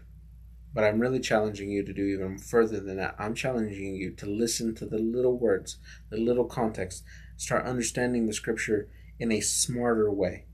But 0.73 0.83
I'm 0.83 0.99
really 0.99 1.19
challenging 1.19 1.69
you 1.69 1.83
to 1.83 1.93
do 1.93 2.05
even 2.05 2.37
further 2.37 2.79
than 2.79 2.97
that. 2.97 3.15
I'm 3.19 3.35
challenging 3.35 3.95
you 3.95 4.11
to 4.11 4.25
listen 4.25 4.73
to 4.75 4.85
the 4.85 4.97
little 4.97 5.37
words, 5.37 5.77
the 6.09 6.17
little 6.17 6.45
context, 6.45 7.03
start 7.37 7.65
understanding 7.65 8.25
the 8.25 8.33
scripture 8.33 8.89
in 9.19 9.31
a 9.31 9.41
smarter 9.41 10.11
way. 10.11 10.45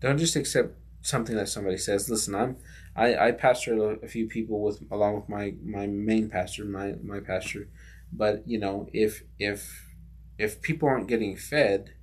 Don't 0.00 0.18
just 0.18 0.36
accept 0.36 0.76
something 1.00 1.36
that 1.36 1.48
somebody 1.48 1.78
says. 1.78 2.10
Listen, 2.10 2.34
I'm 2.34 2.56
I, 2.94 3.28
I 3.28 3.32
pastor 3.32 3.92
a 4.02 4.08
few 4.08 4.26
people 4.26 4.62
with 4.62 4.82
along 4.90 5.16
with 5.16 5.28
my 5.28 5.54
my 5.64 5.86
main 5.86 6.28
pastor, 6.28 6.64
my 6.64 6.94
my 7.02 7.20
pastor. 7.20 7.68
But 8.12 8.46
you 8.46 8.58
know, 8.58 8.88
if 8.92 9.22
if 9.38 9.94
if 10.38 10.60
people 10.60 10.88
aren't 10.88 11.08
getting 11.08 11.36
fed, 11.36 11.94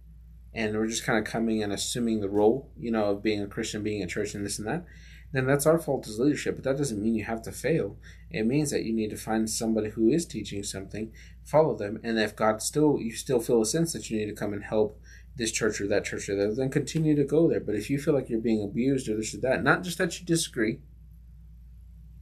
and 0.53 0.75
we're 0.75 0.87
just 0.87 1.05
kind 1.05 1.19
of 1.19 1.31
coming 1.31 1.61
and 1.61 1.71
assuming 1.71 2.21
the 2.21 2.29
role, 2.29 2.71
you 2.77 2.91
know, 2.91 3.05
of 3.05 3.23
being 3.23 3.41
a 3.41 3.47
Christian, 3.47 3.83
being 3.83 4.01
a 4.03 4.07
church, 4.07 4.33
and 4.33 4.45
this 4.45 4.59
and 4.59 4.67
that, 4.67 4.85
then 5.31 5.45
that's 5.45 5.65
our 5.65 5.77
fault 5.77 6.07
as 6.07 6.19
leadership. 6.19 6.55
But 6.55 6.63
that 6.63 6.77
doesn't 6.77 7.01
mean 7.01 7.15
you 7.15 7.25
have 7.25 7.41
to 7.43 7.51
fail. 7.51 7.97
It 8.31 8.45
means 8.45 8.71
that 8.71 8.83
you 8.83 8.93
need 8.93 9.11
to 9.11 9.17
find 9.17 9.49
somebody 9.49 9.89
who 9.91 10.09
is 10.09 10.25
teaching 10.25 10.63
something, 10.63 11.11
follow 11.43 11.75
them, 11.75 11.99
and 12.03 12.19
if 12.19 12.35
God 12.35 12.61
still 12.61 12.99
you 12.99 13.11
still 13.11 13.39
feel 13.39 13.61
a 13.61 13.65
sense 13.65 13.93
that 13.93 14.09
you 14.09 14.17
need 14.17 14.27
to 14.27 14.33
come 14.33 14.53
and 14.53 14.63
help 14.63 14.99
this 15.35 15.51
church 15.51 15.79
or 15.79 15.87
that 15.87 16.05
church 16.05 16.29
or 16.29 16.35
that, 16.35 16.55
then 16.57 16.69
continue 16.69 17.15
to 17.15 17.23
go 17.23 17.47
there. 17.47 17.59
But 17.59 17.75
if 17.75 17.89
you 17.89 17.97
feel 17.97 18.13
like 18.13 18.29
you're 18.29 18.39
being 18.39 18.63
abused 18.63 19.07
or 19.07 19.15
this 19.15 19.33
or 19.33 19.39
that, 19.41 19.63
not 19.63 19.83
just 19.83 19.97
that 19.97 20.19
you 20.19 20.25
disagree, 20.25 20.79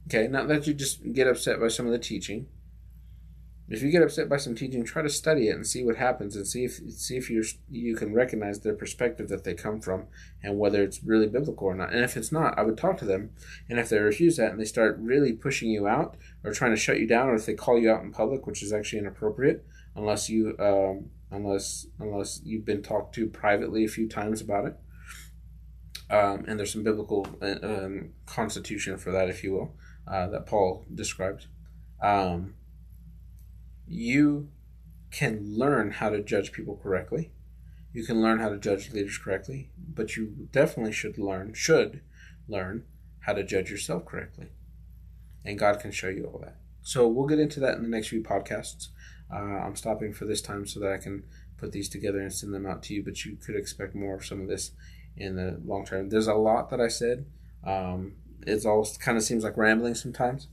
okay, 0.06 0.28
not 0.28 0.48
that 0.48 0.66
you 0.66 0.74
just 0.74 1.12
get 1.12 1.26
upset 1.26 1.60
by 1.60 1.68
some 1.68 1.86
of 1.86 1.92
the 1.92 1.98
teaching, 1.98 2.46
if 3.70 3.82
you 3.82 3.90
get 3.90 4.02
upset 4.02 4.30
by 4.30 4.38
some 4.38 4.54
teaching, 4.54 4.82
try 4.82 5.02
to 5.02 5.10
study 5.10 5.48
it 5.48 5.54
and 5.54 5.66
see 5.66 5.84
what 5.84 5.96
happens, 5.96 6.34
and 6.36 6.46
see 6.46 6.64
if 6.64 6.80
see 6.90 7.16
if 7.16 7.28
you 7.28 7.44
you 7.70 7.94
can 7.96 8.14
recognize 8.14 8.60
their 8.60 8.74
perspective 8.74 9.28
that 9.28 9.44
they 9.44 9.54
come 9.54 9.80
from, 9.80 10.06
and 10.42 10.58
whether 10.58 10.82
it's 10.82 11.04
really 11.04 11.26
biblical 11.26 11.66
or 11.66 11.74
not. 11.74 11.92
And 11.92 12.02
if 12.02 12.16
it's 12.16 12.32
not, 12.32 12.58
I 12.58 12.62
would 12.62 12.78
talk 12.78 12.96
to 12.98 13.04
them. 13.04 13.30
And 13.68 13.78
if 13.78 13.90
they 13.90 13.98
refuse 13.98 14.36
that 14.38 14.52
and 14.52 14.60
they 14.60 14.64
start 14.64 14.96
really 14.98 15.32
pushing 15.32 15.70
you 15.70 15.86
out 15.86 16.16
or 16.42 16.52
trying 16.52 16.70
to 16.70 16.76
shut 16.76 16.98
you 16.98 17.06
down, 17.06 17.28
or 17.28 17.34
if 17.34 17.44
they 17.44 17.54
call 17.54 17.78
you 17.78 17.90
out 17.90 18.02
in 18.02 18.10
public, 18.10 18.46
which 18.46 18.62
is 18.62 18.72
actually 18.72 19.00
inappropriate, 19.00 19.66
unless 19.94 20.30
you 20.30 20.56
um, 20.58 21.10
unless 21.30 21.86
unless 21.98 22.40
you've 22.44 22.64
been 22.64 22.82
talked 22.82 23.14
to 23.16 23.26
privately 23.26 23.84
a 23.84 23.88
few 23.88 24.08
times 24.08 24.40
about 24.40 24.64
it. 24.64 24.76
Um, 26.10 26.46
and 26.48 26.58
there's 26.58 26.72
some 26.72 26.84
biblical 26.84 27.26
uh, 27.42 27.56
um, 27.62 28.12
constitution 28.24 28.96
for 28.96 29.12
that, 29.12 29.28
if 29.28 29.44
you 29.44 29.52
will, 29.52 29.76
uh, 30.10 30.26
that 30.28 30.46
Paul 30.46 30.86
described. 30.94 31.48
Um, 32.02 32.54
you 33.88 34.48
can 35.10 35.56
learn 35.56 35.92
how 35.92 36.10
to 36.10 36.22
judge 36.22 36.52
people 36.52 36.78
correctly. 36.82 37.32
You 37.92 38.04
can 38.04 38.20
learn 38.20 38.38
how 38.38 38.50
to 38.50 38.58
judge 38.58 38.92
leaders 38.92 39.18
correctly, 39.18 39.70
but 39.76 40.16
you 40.16 40.48
definitely 40.52 40.92
should 40.92 41.18
learn, 41.18 41.54
should 41.54 42.02
learn 42.46 42.84
how 43.20 43.32
to 43.32 43.42
judge 43.42 43.70
yourself 43.70 44.04
correctly. 44.04 44.48
And 45.44 45.58
God 45.58 45.80
can 45.80 45.90
show 45.90 46.08
you 46.08 46.24
all 46.24 46.38
that. 46.40 46.58
So 46.82 47.08
we'll 47.08 47.26
get 47.26 47.38
into 47.38 47.60
that 47.60 47.76
in 47.76 47.82
the 47.82 47.88
next 47.88 48.08
few 48.08 48.22
podcasts. 48.22 48.88
Uh, 49.32 49.36
I'm 49.36 49.76
stopping 49.76 50.12
for 50.12 50.24
this 50.24 50.42
time 50.42 50.66
so 50.66 50.80
that 50.80 50.92
I 50.92 50.98
can 50.98 51.24
put 51.56 51.72
these 51.72 51.88
together 51.88 52.20
and 52.20 52.32
send 52.32 52.54
them 52.54 52.66
out 52.66 52.82
to 52.84 52.94
you, 52.94 53.02
but 53.02 53.24
you 53.24 53.36
could 53.36 53.56
expect 53.56 53.94
more 53.94 54.16
of 54.16 54.24
some 54.24 54.40
of 54.40 54.48
this 54.48 54.72
in 55.16 55.36
the 55.36 55.60
long 55.64 55.84
term. 55.84 56.08
There's 56.08 56.28
a 56.28 56.34
lot 56.34 56.70
that 56.70 56.80
I 56.80 56.88
said. 56.88 57.26
Um, 57.66 58.14
it 58.46 58.64
all 58.64 58.86
kind 59.00 59.18
of 59.18 59.24
seems 59.24 59.44
like 59.44 59.56
rambling 59.56 59.94
sometimes, 59.94 60.48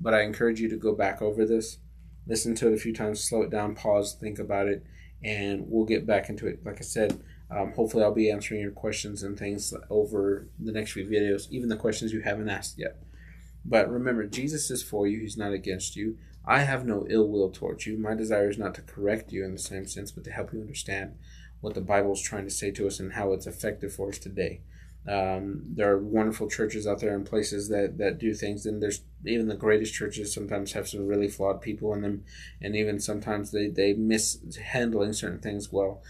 but 0.00 0.14
I 0.14 0.22
encourage 0.22 0.60
you 0.60 0.68
to 0.68 0.76
go 0.76 0.94
back 0.94 1.22
over 1.22 1.46
this 1.46 1.78
listen 2.26 2.54
to 2.56 2.68
it 2.68 2.74
a 2.74 2.78
few 2.78 2.92
times, 2.92 3.22
slow 3.22 3.42
it 3.42 3.50
down, 3.50 3.74
pause, 3.74 4.14
think 4.14 4.38
about 4.38 4.68
it, 4.68 4.84
and 5.22 5.64
we'll 5.68 5.84
get 5.84 6.06
back 6.06 6.28
into 6.28 6.46
it. 6.46 6.64
Like 6.64 6.78
I 6.78 6.84
said, 6.84 7.20
um, 7.50 7.72
hopefully, 7.72 8.02
I'll 8.02 8.12
be 8.12 8.30
answering 8.30 8.60
your 8.60 8.70
questions 8.70 9.22
and 9.22 9.38
things 9.38 9.72
over 9.90 10.48
the 10.58 10.72
next 10.72 10.92
few 10.92 11.06
videos, 11.06 11.50
even 11.50 11.68
the 11.68 11.76
questions 11.76 12.12
you 12.12 12.22
haven't 12.22 12.48
asked 12.48 12.78
yet. 12.78 12.96
But 13.64 13.90
remember, 13.90 14.26
Jesus 14.26 14.70
is 14.70 14.82
for 14.82 15.06
you, 15.06 15.20
He's 15.20 15.36
not 15.36 15.52
against 15.52 15.96
you. 15.96 16.18
I 16.46 16.60
have 16.60 16.84
no 16.84 17.06
ill 17.08 17.28
will 17.28 17.50
towards 17.50 17.86
you. 17.86 17.96
My 17.96 18.14
desire 18.14 18.50
is 18.50 18.58
not 18.58 18.74
to 18.74 18.82
correct 18.82 19.32
you 19.32 19.44
in 19.44 19.52
the 19.52 19.58
same 19.58 19.86
sense, 19.86 20.10
but 20.10 20.24
to 20.24 20.30
help 20.30 20.52
you 20.52 20.60
understand 20.60 21.14
what 21.60 21.74
the 21.74 21.80
Bible 21.80 22.12
is 22.12 22.20
trying 22.20 22.44
to 22.44 22.50
say 22.50 22.70
to 22.72 22.86
us 22.86 23.00
and 23.00 23.14
how 23.14 23.32
it's 23.32 23.46
effective 23.46 23.94
for 23.94 24.10
us 24.10 24.18
today. 24.18 24.60
Um, 25.06 25.64
there 25.74 25.92
are 25.92 26.02
wonderful 26.02 26.48
churches 26.48 26.86
out 26.86 27.00
there 27.00 27.14
and 27.14 27.26
places 27.26 27.68
that, 27.68 27.98
that 27.98 28.18
do 28.18 28.32
things, 28.32 28.64
and 28.64 28.82
there's 28.82 29.02
even 29.26 29.48
the 29.48 29.54
greatest 29.54 29.92
churches 29.92 30.32
sometimes 30.32 30.72
have 30.72 30.88
some 30.88 31.06
really 31.06 31.28
flawed 31.28 31.60
people 31.60 31.92
in 31.92 32.00
them, 32.00 32.24
and 32.62 32.74
even 32.74 32.98
sometimes 32.98 33.50
they 33.50 33.68
they 33.68 33.92
miss 33.92 34.38
handling 34.56 35.12
certain 35.12 35.40
things 35.40 35.70
well, 35.70 36.02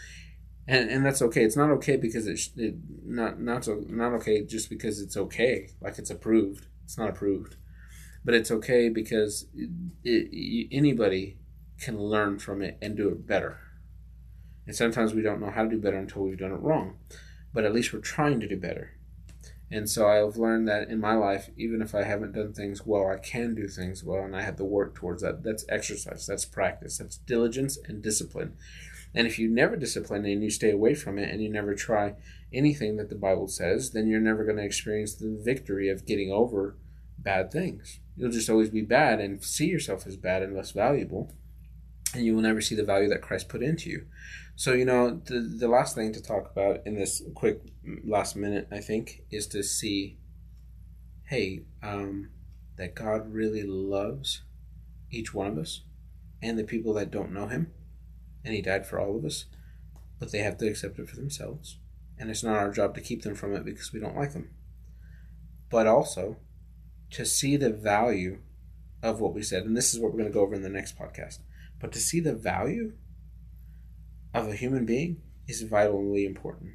and 0.69 0.89
and 0.91 1.05
that's 1.05 1.23
okay. 1.23 1.43
It's 1.43 1.57
not 1.57 1.71
okay 1.73 1.97
because 1.97 2.29
it's 2.29 2.51
it, 2.57 2.77
not 3.05 3.41
not 3.41 3.65
so 3.65 3.83
not 3.89 4.13
okay 4.13 4.45
just 4.45 4.71
because 4.71 5.01
it's 5.01 5.17
okay, 5.17 5.71
like 5.81 5.99
it's 5.99 6.11
approved. 6.11 6.67
It's 6.85 6.97
not 6.97 7.11
approved, 7.11 7.57
but 8.25 8.35
it's 8.35 8.53
okay 8.53 8.91
because 8.91 9.47
it, 9.55 9.71
it, 10.05 10.69
anybody 10.71 11.39
can 11.81 11.99
learn 11.99 12.39
from 12.39 12.63
it 12.63 12.79
and 12.81 12.97
do 12.97 13.09
it 13.09 13.27
better. 13.27 13.59
And 14.69 14.77
sometimes 14.77 15.15
we 15.15 15.23
don't 15.23 15.41
know 15.41 15.51
how 15.51 15.65
to 15.65 15.69
do 15.69 15.81
better 15.81 15.97
until 15.97 16.23
we've 16.23 16.39
done 16.39 16.53
it 16.53 16.61
wrong 16.61 16.97
but 17.55 17.65
at 17.65 17.73
least 17.73 17.93
we're 17.93 18.01
trying 18.01 18.41
to 18.41 18.49
do 18.49 18.57
better. 18.59 18.91
And 19.71 19.89
so 19.89 20.07
I've 20.07 20.37
learned 20.37 20.69
that 20.69 20.89
in 20.89 21.01
my 21.01 21.15
life, 21.15 21.49
even 21.57 21.81
if 21.81 21.95
I 21.95 22.03
haven't 22.03 22.33
done 22.33 22.53
things 22.53 22.85
well, 22.85 23.09
I 23.09 23.17
can 23.17 23.55
do 23.55 23.67
things 23.67 24.05
well, 24.05 24.23
and 24.23 24.37
I 24.37 24.43
have 24.43 24.57
to 24.57 24.65
work 24.65 24.95
towards 24.95 25.23
that. 25.23 25.43
That's 25.43 25.65
exercise, 25.69 26.27
that's 26.27 26.45
practice, 26.45 26.99
that's 26.99 27.17
diligence 27.17 27.79
and 27.89 28.03
discipline. 28.03 28.57
And 29.15 29.27
if 29.27 29.39
you 29.39 29.49
never 29.49 29.77
discipline 29.77 30.27
and 30.27 30.43
you 30.43 30.51
stay 30.51 30.71
away 30.71 30.95
from 30.95 31.19
it 31.19 31.31
and 31.31 31.43
you 31.43 31.49
never 31.49 31.75
try 31.75 32.15
anything 32.53 32.97
that 32.97 33.09
the 33.09 33.15
Bible 33.15 33.49
says, 33.49 33.93
then 33.93 34.07
you're 34.07 34.21
never 34.21 34.45
going 34.45 34.57
to 34.59 34.65
experience 34.65 35.15
the 35.15 35.41
victory 35.43 35.89
of 35.89 36.07
getting 36.07 36.31
over 36.31 36.77
bad 37.19 37.51
things. 37.51 38.01
You'll 38.17 38.31
just 38.31 38.51
always 38.51 38.71
be 38.71 38.83
bad 38.83 39.21
and 39.21 39.43
see 39.43 39.67
yourself 39.67 40.07
as 40.07 40.17
bad 40.17 40.43
and 40.43 40.55
less 40.55 40.73
valuable. 40.73 41.33
And 42.15 42.25
you 42.25 42.35
will 42.35 42.43
never 42.43 42.61
see 42.61 42.75
the 42.75 42.85
value 42.85 43.09
that 43.09 43.23
Christ 43.23 43.49
put 43.49 43.63
into 43.63 43.91
you. 43.91 44.07
So, 44.57 44.73
you 44.73 44.85
know, 44.85 45.21
the, 45.25 45.41
the 45.41 45.69
last 45.69 45.95
thing 45.95 46.13
to 46.13 46.23
talk 46.23 46.51
about 46.51 46.87
in 46.87 46.95
this 46.95 47.23
quick 47.35 47.61
last 48.05 48.37
minute, 48.37 48.69
I 48.71 48.79
think, 48.79 49.23
is 49.31 49.47
to 49.49 49.63
see 49.63 50.19
hey, 51.25 51.65
um, 51.83 52.31
that 52.77 52.95
God 52.95 53.33
really 53.33 53.63
loves 53.63 54.43
each 55.11 55.33
one 55.33 55.47
of 55.47 55.59
us 55.59 55.83
and 56.43 56.59
the 56.59 56.65
people 56.65 56.93
that 56.95 57.11
don't 57.11 57.33
know 57.33 57.47
Him, 57.47 57.73
and 58.45 58.55
He 58.55 58.61
died 58.61 58.87
for 58.87 59.01
all 59.01 59.17
of 59.17 59.25
us, 59.25 59.47
but 60.19 60.33
they 60.33 60.39
have 60.39 60.59
to 60.59 60.69
accept 60.69 60.99
it 60.99 61.09
for 61.09 61.17
themselves. 61.17 61.79
And 62.19 62.31
it's 62.31 62.45
not 62.45 62.57
our 62.57 62.71
job 62.71 62.95
to 62.95 63.01
keep 63.01 63.23
them 63.23 63.35
from 63.35 63.55
it 63.55 63.65
because 63.65 63.93
we 63.93 64.01
don't 64.01 64.17
like 64.17 64.33
them. 64.33 64.51
But 65.71 65.87
also 65.87 66.37
to 67.11 67.25
see 67.25 67.57
the 67.57 67.71
value 67.71 68.39
of 69.03 69.21
what 69.21 69.35
we 69.35 69.43
said, 69.43 69.65
and 69.65 69.77
this 69.77 69.93
is 69.95 70.01
what 70.01 70.13
we're 70.13 70.21
going 70.21 70.31
to 70.31 70.35
go 70.35 70.43
over 70.43 70.55
in 70.55 70.63
the 70.63 70.69
next 70.69 70.99
podcast. 70.99 71.39
But 71.81 71.93
to 71.93 71.99
see 71.99 72.21
the 72.21 72.35
value 72.35 72.95
of 74.33 74.49
a 74.49 74.55
human 74.55 74.85
being 74.87 75.23
is 75.47 75.63
vitally 75.63 76.25
important. 76.25 76.73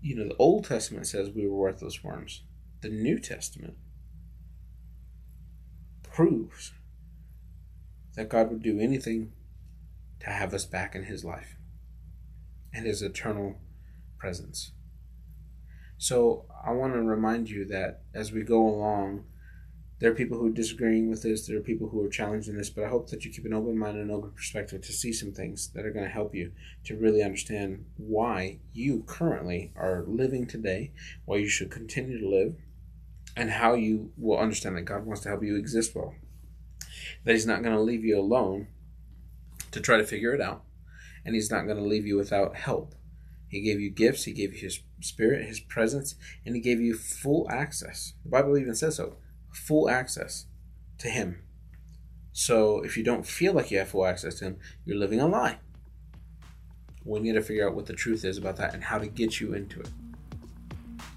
You 0.00 0.16
know, 0.16 0.28
the 0.28 0.36
Old 0.36 0.64
Testament 0.66 1.06
says 1.06 1.30
we 1.30 1.46
were 1.46 1.56
worthless 1.56 2.04
worms. 2.04 2.42
The 2.82 2.88
New 2.88 3.18
Testament 3.18 3.74
proves 6.02 6.72
that 8.14 8.28
God 8.28 8.50
would 8.50 8.62
do 8.62 8.78
anything 8.78 9.32
to 10.20 10.26
have 10.26 10.54
us 10.54 10.64
back 10.64 10.94
in 10.94 11.04
His 11.04 11.24
life 11.24 11.56
and 12.72 12.86
His 12.86 13.02
eternal 13.02 13.56
presence. 14.18 14.72
So 15.98 16.46
I 16.64 16.72
want 16.72 16.92
to 16.94 17.00
remind 17.00 17.50
you 17.50 17.64
that 17.66 18.02
as 18.14 18.32
we 18.32 18.42
go 18.42 18.66
along, 18.66 19.24
there 19.98 20.10
are 20.10 20.14
people 20.14 20.38
who 20.38 20.48
are 20.48 20.50
disagreeing 20.50 21.08
with 21.08 21.22
this, 21.22 21.46
there 21.46 21.56
are 21.56 21.62
people 21.62 21.88
who 21.88 22.04
are 22.04 22.08
challenging 22.08 22.56
this, 22.56 22.68
but 22.68 22.84
I 22.84 22.88
hope 22.88 23.08
that 23.10 23.24
you 23.24 23.32
keep 23.32 23.46
an 23.46 23.54
open 23.54 23.78
mind 23.78 23.96
and 23.96 24.10
an 24.10 24.16
open 24.16 24.32
perspective 24.32 24.82
to 24.82 24.92
see 24.92 25.12
some 25.12 25.32
things 25.32 25.68
that 25.68 25.86
are 25.86 25.90
going 25.90 26.04
to 26.04 26.10
help 26.10 26.34
you 26.34 26.52
to 26.84 26.96
really 26.96 27.22
understand 27.22 27.86
why 27.96 28.58
you 28.74 29.04
currently 29.06 29.72
are 29.74 30.04
living 30.06 30.46
today, 30.46 30.92
why 31.24 31.38
you 31.38 31.48
should 31.48 31.70
continue 31.70 32.20
to 32.20 32.28
live, 32.28 32.56
and 33.36 33.50
how 33.50 33.72
you 33.72 34.12
will 34.18 34.38
understand 34.38 34.76
that 34.76 34.82
God 34.82 35.06
wants 35.06 35.22
to 35.22 35.30
help 35.30 35.42
you 35.42 35.56
exist 35.56 35.94
well. 35.94 36.14
That 37.24 37.32
He's 37.32 37.46
not 37.46 37.62
going 37.62 37.74
to 37.74 37.82
leave 37.82 38.04
you 38.04 38.18
alone 38.18 38.68
to 39.70 39.80
try 39.80 39.96
to 39.96 40.04
figure 40.04 40.34
it 40.34 40.42
out, 40.42 40.62
and 41.24 41.34
He's 41.34 41.50
not 41.50 41.64
going 41.64 41.78
to 41.78 41.82
leave 41.82 42.06
you 42.06 42.16
without 42.16 42.56
help. 42.56 42.94
He 43.48 43.62
gave 43.62 43.80
you 43.80 43.88
gifts, 43.88 44.24
He 44.24 44.32
gave 44.32 44.52
you 44.52 44.60
His 44.60 44.80
Spirit, 45.00 45.46
His 45.46 45.60
presence, 45.60 46.16
and 46.44 46.54
He 46.54 46.60
gave 46.60 46.82
you 46.82 46.94
full 46.94 47.46
access. 47.50 48.12
The 48.24 48.30
Bible 48.30 48.58
even 48.58 48.74
says 48.74 48.96
so 48.96 49.16
full 49.56 49.88
access 49.88 50.46
to 50.98 51.08
Him. 51.08 51.42
So 52.32 52.82
if 52.82 52.96
you 52.96 53.02
don't 53.02 53.26
feel 53.26 53.52
like 53.54 53.70
you 53.70 53.78
have 53.78 53.88
full 53.88 54.06
access 54.06 54.36
to 54.36 54.44
Him, 54.46 54.58
you're 54.84 54.98
living 54.98 55.20
a 55.20 55.26
lie. 55.26 55.58
We 57.04 57.20
need 57.20 57.34
to 57.34 57.42
figure 57.42 57.68
out 57.68 57.74
what 57.74 57.86
the 57.86 57.92
truth 57.92 58.24
is 58.24 58.36
about 58.36 58.56
that 58.56 58.74
and 58.74 58.82
how 58.82 58.98
to 58.98 59.06
get 59.06 59.40
you 59.40 59.54
into 59.54 59.80
it. 59.80 59.88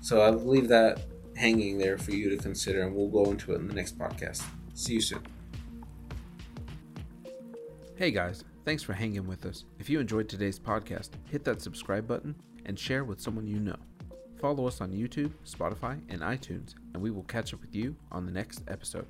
So 0.02 0.22
I'll 0.22 0.34
leave 0.34 0.68
that 0.70 1.02
hanging 1.36 1.78
there 1.78 1.98
for 1.98 2.12
you 2.12 2.30
to 2.30 2.38
consider, 2.38 2.84
and 2.84 2.96
we'll 2.96 3.10
go 3.10 3.32
into 3.32 3.54
it 3.54 3.56
in 3.56 3.68
the 3.68 3.74
next 3.74 3.98
podcast. 3.98 4.44
See 4.74 4.94
you 4.94 5.02
soon. 5.02 5.22
Hey 7.96 8.12
guys, 8.12 8.46
thanks 8.64 8.82
for 8.82 8.94
hanging 8.94 9.28
with 9.28 9.46
us. 9.46 9.66
If 9.78 9.90
you 9.90 10.00
enjoyed 10.00 10.30
today's 10.30 10.58
podcast, 10.58 11.10
hit 11.30 11.44
that 11.44 11.62
subscribe 11.62 12.08
button 12.08 12.36
and 12.66 12.80
share 12.80 13.04
with 13.04 13.20
someone 13.20 13.48
you 13.48 13.60
know. 13.60 13.76
Follow 14.40 14.68
us 14.68 14.80
on 14.80 14.92
YouTube, 14.92 15.32
Spotify, 15.46 16.00
and 16.08 16.22
iTunes, 16.22 16.74
and 16.94 17.04
we 17.04 17.12
will 17.12 17.24
catch 17.24 17.54
up 17.54 17.60
with 17.60 17.76
you 17.76 17.96
on 18.10 18.26
the 18.26 18.32
next 18.32 18.64
episode. 18.70 19.06